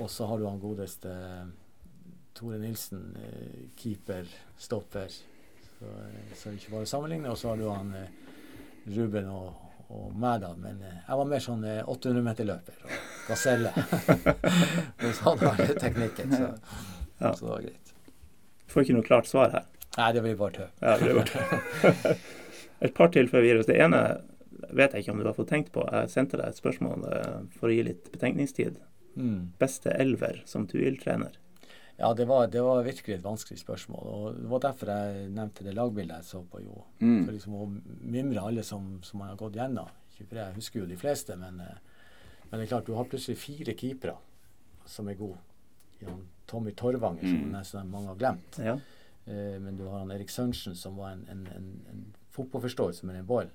[0.00, 1.46] Og så har du han godeste eh,
[2.34, 4.26] Tore Nilsen, eh, keeper,
[4.58, 5.08] stopper.
[5.78, 7.30] Så, eh, så ikke bare sammenligne.
[7.30, 8.08] Og så har du han eh,
[8.96, 9.54] Ruben og,
[9.90, 10.54] og meg, da.
[10.58, 13.70] Men eh, jeg var mer sånn eh, 800-meterløper og gaselle.
[15.02, 16.50] Mens han har teknikken, så,
[17.20, 17.34] Ja.
[17.36, 17.89] så det var greit.
[18.70, 19.68] Får ikke noe klart svar her.
[19.96, 20.68] Nei, det blir bare tøv.
[20.80, 22.14] Ja, det blir bare
[22.86, 23.68] Et par til før oss.
[23.68, 24.00] Det ene
[24.70, 25.84] vet jeg ikke om du har fått tenkt på.
[25.90, 28.78] Jeg sendte deg et spørsmål eh, for å gi litt betenkningstid.
[29.18, 29.52] Mm.
[29.60, 31.36] Beste elver som Tuil-trener?
[32.00, 34.06] Ja, det var, det var virkelig et vanskelig spørsmål.
[34.08, 36.62] og Det var derfor jeg nevnte det lagbildet jeg så på.
[36.64, 36.84] jo.
[37.02, 37.26] Mm.
[37.26, 37.68] For liksom Å
[38.16, 39.90] mimre alle som, som man har gått gjennom.
[40.20, 42.08] Jeg husker jo de fleste, men, eh,
[42.48, 44.16] men det er klart, du har plutselig fire keepere
[44.88, 45.40] som er gode.
[46.00, 47.52] Jan Tommy Torvanger, som Mm.
[47.54, 48.58] nesten mange har glemt.
[48.58, 48.74] Ja.
[49.26, 53.16] Eh, men du har han Erik Sørensen, som var en, en, en, en fotballforståelse med
[53.22, 53.50] en ball.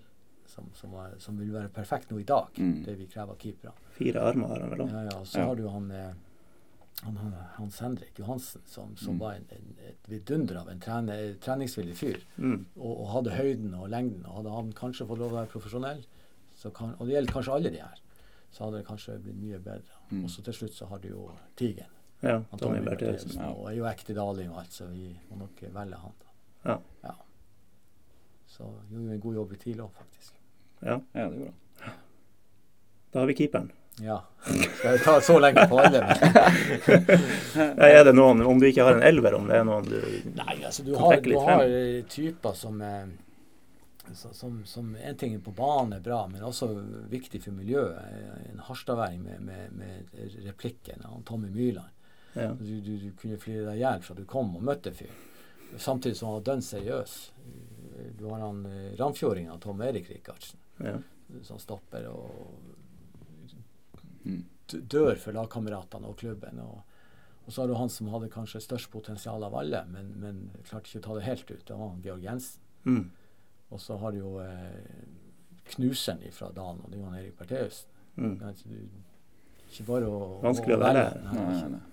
[0.48, 2.84] Som, som, var, som vil være perfekt nå i dag, Mm.
[2.86, 3.72] det vi krever av keepere.
[3.98, 4.92] Fire armer har han vel òg.
[4.94, 5.24] Ja, ja.
[5.26, 5.46] Så Ja.
[5.50, 6.14] har du han, eh,
[7.04, 9.20] han, han Hans Henrik Johansen, som, som Mm.
[9.20, 12.22] var en, en, et vidunder av en trene, treningsvillig fyr.
[12.38, 12.66] Mm.
[12.78, 14.24] Og, og hadde høyden og lengden.
[14.26, 16.06] Og hadde han kanskje fått lov å være profesjonell,
[16.56, 18.00] så kan, og det gjelder kanskje alle de her,
[18.52, 19.98] så hadde det kanskje blitt mye bedre.
[20.12, 20.24] Mm.
[20.24, 21.90] Og så til slutt så har du jo Tigen.
[22.26, 23.36] Ja, Han Tommy Bertheussen.
[23.38, 23.52] Ja.
[23.54, 24.86] Og er jo ekte daling altså.
[24.86, 26.16] så vi må nok velge han.
[26.24, 26.72] da.
[26.72, 26.78] Ja.
[27.04, 27.16] ja.
[28.50, 30.40] Så gjorde jo en god jobb i TIL òg, faktisk.
[30.82, 31.00] ja.
[31.14, 31.92] Ja, det gjorde bra.
[33.14, 33.70] Da har vi keeperen.
[34.04, 34.18] Ja.
[34.44, 36.02] Skal jeg ta så lenge på alle?
[37.56, 40.02] Ja, er det noen, om du ikke har en elver, om det er noen du
[40.36, 42.84] Nei, altså du Kan har, trekke du litt har typer som
[44.14, 46.68] som, som En ting på banen er bra, men også
[47.10, 47.98] viktig for miljøet.
[48.52, 51.95] En harstadværing med, med, med replikken av Tommy Myrland.
[52.36, 52.52] Ja.
[52.60, 55.22] Du, du, du kunne flire deg i hjel fra du kom og møtte fyren.
[55.82, 57.14] Samtidig som han var dønn seriøs.
[58.20, 60.98] Du har han eh, ramfjordingen Tom Erik Rikardsen, ja.
[61.48, 62.74] som stopper og
[64.26, 64.40] Mm.
[64.90, 66.58] dør for lagkameratene og klubben.
[66.64, 66.80] Og,
[67.46, 70.90] og så har du han som hadde kanskje størst potensial av alle, men, men klarte
[70.90, 71.62] ikke å ta det helt ut.
[71.68, 72.64] Det var han Georg Jensen.
[72.90, 73.04] Mm.
[73.70, 75.06] Og så har du jo eh,
[75.76, 77.92] knuseren fra Dalen, og det er jo han Erik Bertheussen.
[78.18, 78.34] Mm.
[79.70, 81.06] Ikke bare å Vanskelig å være.
[81.28, 81.84] Nei, nei, nei.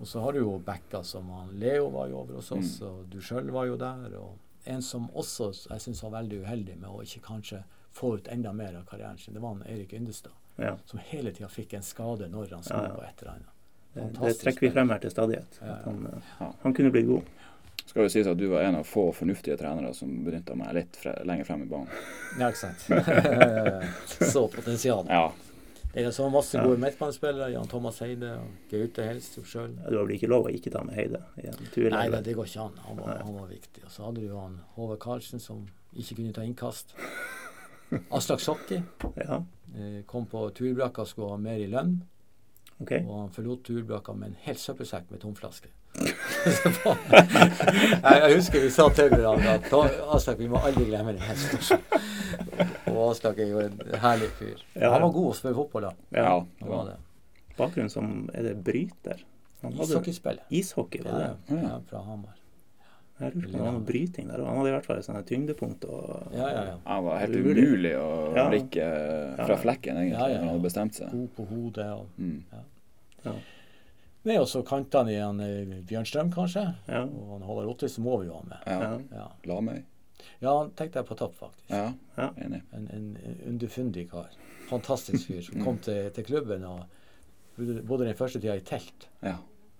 [0.00, 2.88] Og så har du jo backa som han Leo var jo over hos oss, Mm.
[2.88, 4.16] og du sjøl var jo der.
[4.18, 4.36] Og
[4.66, 7.62] en som også jeg syns var veldig uheldig med å ikke kanskje
[7.96, 10.32] få ut enda mer av karrieren sin, det var han Eirik Yndestad.
[10.58, 10.76] Ja.
[10.86, 12.94] Som hele tida fikk en skade når han skulle Ja, ja.
[12.94, 13.52] på et eller annet.
[13.94, 15.58] Det, det trekker vi frem her til stadighet.
[15.60, 15.72] Ja, ja.
[15.74, 16.52] At han, eh, Ja.
[16.62, 17.22] han kunne blitt god.
[17.86, 20.96] Skal jo sies at du var en av få fornuftige trenere som benytta meg litt
[20.96, 21.88] fre lenger frem i banen.
[22.38, 22.78] Ja, ikke sant.
[24.32, 25.06] så potensial.
[25.08, 25.32] Ja.
[25.94, 26.64] Det er så masse Ja.
[26.66, 27.50] gode midtbanespillere.
[27.52, 29.70] Jan Thomas Heide og Gaute Helstrup sjøl.
[29.84, 31.90] Ja, Du har vel ikke lov å ikke ta med Heide i en tur?
[31.90, 32.72] Nei, det, det går ikke an.
[32.88, 33.84] Han var, han var viktig.
[33.84, 35.66] Og så hadde du han Håvard Karlsen som
[35.96, 36.92] ikke kunne ta innkast.
[38.12, 38.82] Aslak Sokki
[39.28, 39.40] Ja,
[39.76, 42.02] eh, kom på turbrakka og skulle ha mer i lønn.
[42.82, 43.00] Okay.
[43.06, 45.70] Og han forlot turbrakka med en hel søppelsekk med tomflasker.
[47.16, 49.72] Jeg, husker vi sa til hverandre at
[50.12, 52.04] Aslak, vi må aldri glemme den situasjonen.
[52.92, 54.62] Og Aslak er jo en herlig fyr.
[54.74, 54.92] Ja.
[54.92, 55.92] Han var god å spille fotball da.
[56.12, 56.24] ja.
[56.24, 56.38] Ja.
[56.60, 56.96] det var det.
[57.56, 59.22] Bakgrunnen som Er det bryter?
[59.62, 60.38] Han Ishockeyspill.
[60.50, 61.30] Ishockey, var det?
[61.62, 62.34] ja, fra Hamar.
[63.18, 64.42] Jeg lurer på om det var noe bryting der.
[64.44, 65.84] Han hadde i hvert fall sånne tyngdepunkt.
[65.88, 66.74] Og, Ja, ja, ja.
[66.84, 67.94] Han var helt Umulig.
[67.96, 68.44] å Ja.
[68.50, 69.60] blikke eh, fra Ja.
[69.62, 71.10] flekken, egentlig, Ja, ja, når han hadde bestemt seg.
[71.10, 71.86] God på hodet.
[71.92, 72.42] og Mm.
[74.26, 76.74] Nei, og så kantene i han eh, Bjørn kanskje.
[76.90, 77.04] Ja.
[77.04, 78.58] Og han Håvard Ottesen må vi jo ha med.
[78.66, 78.78] Ja.
[78.80, 78.98] Ja.
[79.12, 79.82] Ja, Lamøy.
[80.40, 81.70] Ja han tenkte jeg på topp, faktisk.
[81.70, 82.30] Ja, Ja.
[82.36, 82.62] enig.
[82.72, 84.30] En, en underfundig kar.
[84.70, 85.42] Fantastisk fyr.
[85.42, 86.84] Som kom til, til klubben og
[87.56, 89.36] bodde den første tida i telt Ja.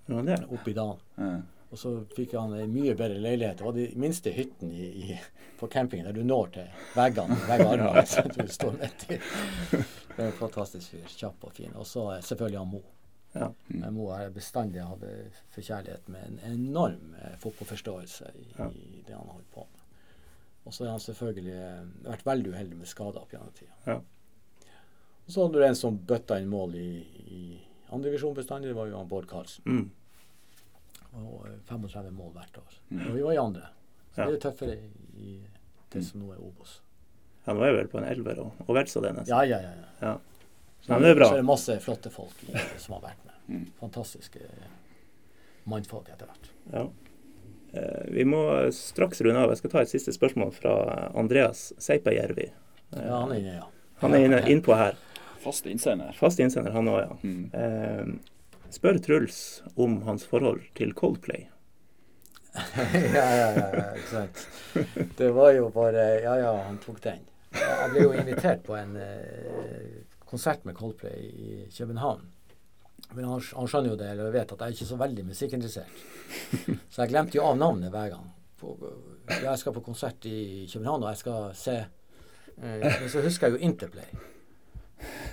[0.07, 1.01] Det oppe i dalen.
[1.19, 1.37] Ja.
[1.75, 3.59] Og så fikk han en mye bedre leilighet.
[3.59, 5.17] Det var de minste hyttene i, i,
[5.59, 7.35] på campingen der du når til veggene.
[7.51, 9.19] Veggene som du står midt i.
[9.73, 11.09] Det er en fantastisk fyr.
[11.11, 11.75] Kjapp og fin.
[11.75, 12.83] Og så selvfølgelig han Mo.
[13.35, 13.49] Ja.
[13.69, 15.03] Men Mo har bestandig hatt
[15.57, 18.71] forkjærlighet med en enorm eh, fotballforståelse i, Ja.
[18.71, 19.76] i det han holder på med.
[20.67, 23.77] Og så har han selvfølgelig eh, vært veldig uheldig med skader opp gjennom tida.
[23.87, 24.01] Ja.
[25.27, 26.89] Og så hadde du en som bøtta inn mål i,
[27.31, 27.43] i
[27.95, 29.65] andredivisjon bestandig, det var jo han Bård Karlsen.
[29.67, 29.87] Mm.
[31.23, 32.81] Og eh, 35 mål hvert år.
[32.91, 33.05] Mm.
[33.07, 33.71] Og vi var i andre.
[34.15, 34.27] Så Ja.
[34.31, 34.77] det er tøffere
[35.21, 35.37] i
[35.93, 36.81] det som nå er Obos.
[37.47, 39.31] Han var jo vel på en elver og, og vel så det, nesten.
[39.31, 39.91] Ja, ja, ja.
[40.03, 40.15] ja.
[40.87, 41.29] Ja, men det er bra.
[41.31, 42.53] Så er det masse flotte folk i,
[42.83, 43.39] som har vært med.
[43.47, 43.65] Mm.
[43.79, 44.43] Fantastiske
[45.71, 46.51] mannfolk etter hvert.
[46.73, 46.85] Ja.
[47.77, 49.51] Eh, Vi må straks runde av.
[49.53, 50.77] Jeg skal ta et siste spørsmål fra
[51.15, 52.51] Andreas Seipajärvi.
[52.97, 53.67] Ja, han er inne, ja.
[54.03, 54.97] Han er inne, innpå her.
[55.43, 56.13] Fast innsender.
[56.19, 57.19] Fast innsender, han òg, ja.
[57.23, 57.45] Mm.
[57.55, 61.47] Eh, spør Truls om hans forhold til Coldplay.
[62.57, 64.47] ja, ja, ja, ja, ikke sant.
[65.19, 67.21] Det var jo bare Ja, ja, han tok den.
[67.57, 72.25] Jeg ble jo invitert på en eh, konsert med Coldplay i København.
[73.15, 76.01] Men han, han skjønner jo det, eller vet at jeg er ikke så veldig musikkinteressert.
[76.93, 78.25] Så jeg glemte jo av navnet hver gang.
[78.61, 78.73] På,
[79.29, 83.57] jeg skal på konsert i København, og jeg skal se eh, Men så husker jeg
[83.59, 84.09] jo Interplay.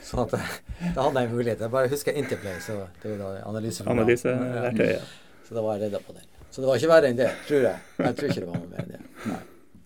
[0.04, 1.64] Så at, da hadde jeg en mulighet.
[1.64, 4.12] Jeg bare husker Interplay, så det var jo da analyseprogram.
[4.84, 5.00] Ja.
[5.48, 6.28] Så da var jeg redda på den.
[6.52, 7.80] Så det var ikke verre enn det, tror jeg.
[8.04, 9.02] Jeg tror ikke det var noe mer enn det.
[9.32, 9.40] Nei.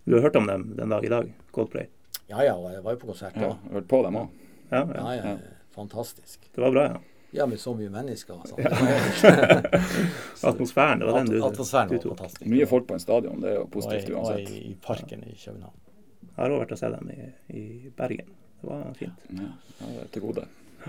[0.07, 1.29] Du har hørt om dem den dag i dag?
[1.55, 1.87] Coldplay?
[2.27, 4.33] Ja ja, og jeg var jo på konsert Ja, hørt på dem òg.
[4.71, 5.35] Ja, Ja, ja.
[5.37, 6.49] ja, fantastisk.
[6.51, 7.16] Det var bra, ja.
[7.35, 8.37] Ja, med så mye mennesker.
[8.47, 8.59] sånn.
[10.47, 12.17] Atmosfæren, det var den du, Atmosfæren du var tok.
[12.17, 12.45] fantastisk.
[12.51, 14.47] Mye folk på en stadion, det er jo positivt uansett.
[14.47, 15.75] og i, i parken i København.
[16.21, 17.27] Jeg har også vært og sett dem i,
[17.59, 18.31] i Bergen.
[18.61, 19.27] Det var fint.
[19.37, 19.49] Ja,
[19.81, 20.45] ja, det er til gode.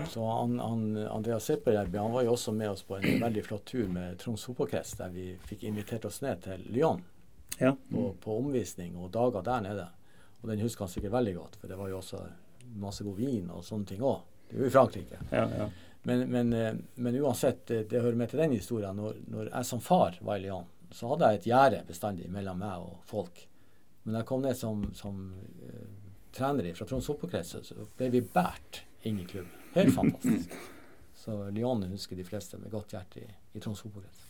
[0.09, 3.65] Så han, han, Andreas Sipperjärvi han var jo også med oss på en veldig flott
[3.67, 7.01] tur med Troms fotballkrets, der vi fikk invitert oss ned til Lyon
[7.59, 7.73] Ja.
[7.91, 9.87] på, på omvisning og dager der nede.
[10.41, 12.21] Og den husker han sikkert veldig godt, for det var jo også
[12.79, 14.21] masse god vin og sånne ting òg.
[14.49, 15.17] Det er jo i Frankrike.
[15.33, 15.67] Ja, ja.
[16.07, 18.95] Men, men, eh, men uansett, det, det hører med til den historien.
[18.95, 22.61] Når, når jeg som far var i Lyon, så hadde jeg et gjerde bestandig mellom
[22.63, 23.43] meg og folk.
[24.03, 28.21] Men da jeg kom ned som, som uh, trener fra Troms fotballkrets, så- ble vi
[28.25, 29.51] båret inn i klubben.
[29.75, 30.55] Helt fantastisk.
[31.19, 34.23] Så Lyon husker de fleste med godt hjerte i, i Troms fotballkrets.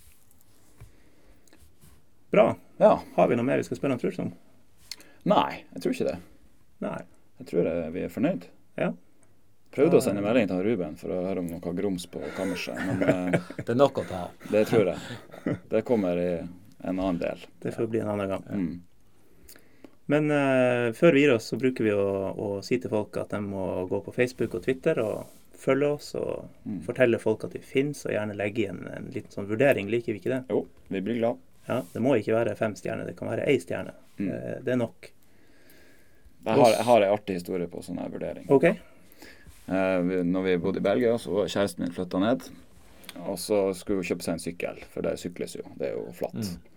[2.33, 2.55] Bra.
[2.81, 2.95] Ja.
[3.15, 4.33] Har vi noe mer vi skal spørre om Truls om?
[5.29, 6.17] Nei, jeg tror ikke det.
[6.83, 6.97] Nei.
[7.39, 8.49] Jeg tror vi er fornøyd.
[8.77, 8.89] Ja.
[9.71, 13.03] Prøvde å sende melding til Ruben for å høre om noe grums på kammerset, men
[13.05, 14.47] eh, Det er nok å ta av.
[14.51, 15.57] det tror jeg.
[15.69, 17.43] Det kommer i en annen del.
[17.61, 18.45] Det får bli en annen gang.
[18.49, 18.71] Mm.
[20.09, 23.29] Men eh, før vi gir oss, så bruker vi å, å si til folk at
[23.35, 25.27] de må gå på Facebook og Twitter og
[25.59, 26.81] følge oss og Mm.
[26.85, 29.87] fortelle folk at vi finnes, og gjerne legge igjen en liten sånn vurdering.
[29.89, 30.41] Liker vi ikke det?
[30.51, 30.59] Jo,
[30.91, 31.39] vi blir glad.
[31.69, 33.93] Ja, Det må ikke være fem stjerner, det kan være ei stjerne.
[34.19, 34.27] Mm.
[34.29, 35.09] Det, Det er nok.
[36.45, 38.45] Jeg har, jeg har en artig historie på sånn her vurdering.
[38.53, 38.67] OK?
[39.69, 42.47] Eh, når vi bodde i Belgia, så var kjæresten min flytta ned.
[43.27, 45.65] Og så skulle hun kjøpe seg en sykkel, for det sykles jo.
[45.77, 46.37] Det er jo flatt.
[46.39, 46.75] Mm.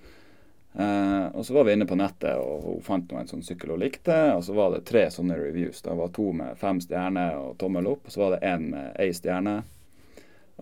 [0.72, 3.82] Eh, og så var vi inne på nettet, og hun fant en sånn sykkel hun
[3.84, 4.16] likte.
[4.36, 5.82] Og så var det tre sånne reviews.
[5.84, 8.96] Det var to med fem stjerner og tommel opp, og så var det én med
[9.00, 9.60] ei stjerne.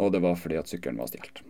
[0.01, 1.43] Og det var fordi at sykkelen var stjålet.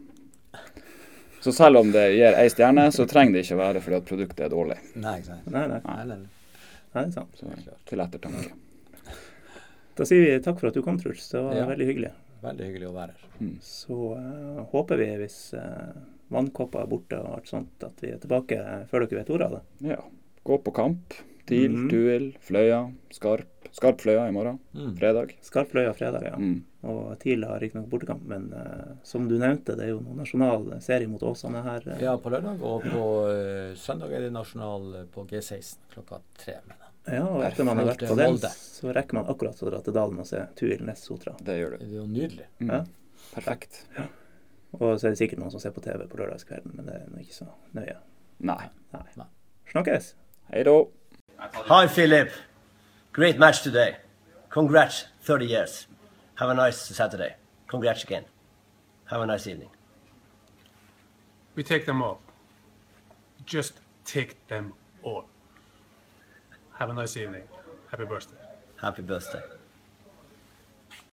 [1.40, 4.42] Så selv om det gir ei stjerne, så trenger det ikke være fordi at produktet
[4.44, 4.76] er dårlig.
[5.00, 5.46] Nei, ikke sant.
[5.48, 6.18] Nei, nei, Nei, nei.
[6.96, 7.38] nei, sant.
[7.40, 8.50] Så til ettertanke.
[10.00, 11.26] Da sier vi takk for at du kom, Truls.
[11.28, 11.66] Det var Ja.
[11.68, 12.12] veldig hyggelig.
[12.40, 13.50] Veldig hyggelig å være her.
[13.60, 15.92] Så uh, håper vi, hvis uh,
[16.32, 18.56] vannkopper er borte og alt sånt, at vi er tilbake
[18.88, 19.90] før dere vet ordet av det.
[19.92, 20.00] Ja.
[20.48, 21.18] Gå på kamp.
[21.50, 21.88] TIL, mm.
[21.90, 22.80] Tuil, Fløya,
[23.12, 23.68] Skarp.
[23.74, 24.58] Skarp Fløya i morgen.
[24.74, 24.92] Mm.
[24.98, 25.32] Fredag.
[25.42, 26.36] Skarpløya fredag, ja.
[26.38, 26.62] Mm.
[26.90, 30.68] Og TIL har riktignok bortekamp, men uh, som du nevnte, det er jo noen nasjonal
[30.84, 31.84] serie mot Åsane her.
[31.92, 32.04] eh.
[32.06, 36.56] Ja, på lørdag, og på eh, søndag er det nasjonal eh, på G16 klokka tre.
[36.66, 36.89] mener jeg.
[37.10, 39.96] Ja, og etter man har vært på den, så rekker man akkurat å dra til
[39.96, 41.34] Dalen og se Tuil Ness Sotra.
[41.42, 41.82] Det gjør du.
[41.82, 42.46] Det er jo nydelig.
[42.60, 42.70] Mm.
[42.70, 42.80] Ja.
[43.34, 43.82] Perfekt.
[44.78, 47.08] Og så er det sikkert noen som ser på TV på lørdagskvelden, men det er
[47.10, 47.96] nå ikke så nøye.
[48.46, 48.62] Nei.
[48.94, 49.26] Nei.
[49.72, 50.14] Snakkes!
[50.50, 50.76] Hei da.
[51.70, 52.30] Hi, Philip.
[53.12, 53.96] Great match today.
[54.50, 55.86] Congrats, 30 years.
[56.36, 57.34] Have a nice Saturday.
[57.66, 58.24] Congrats again.
[59.06, 59.70] Have a nice evening.
[61.54, 62.20] We take them all.
[63.44, 65.29] Just take them all.
[66.80, 67.42] Have a nice evening.
[67.90, 68.38] Happy birthday.
[68.80, 69.42] Happy birthday.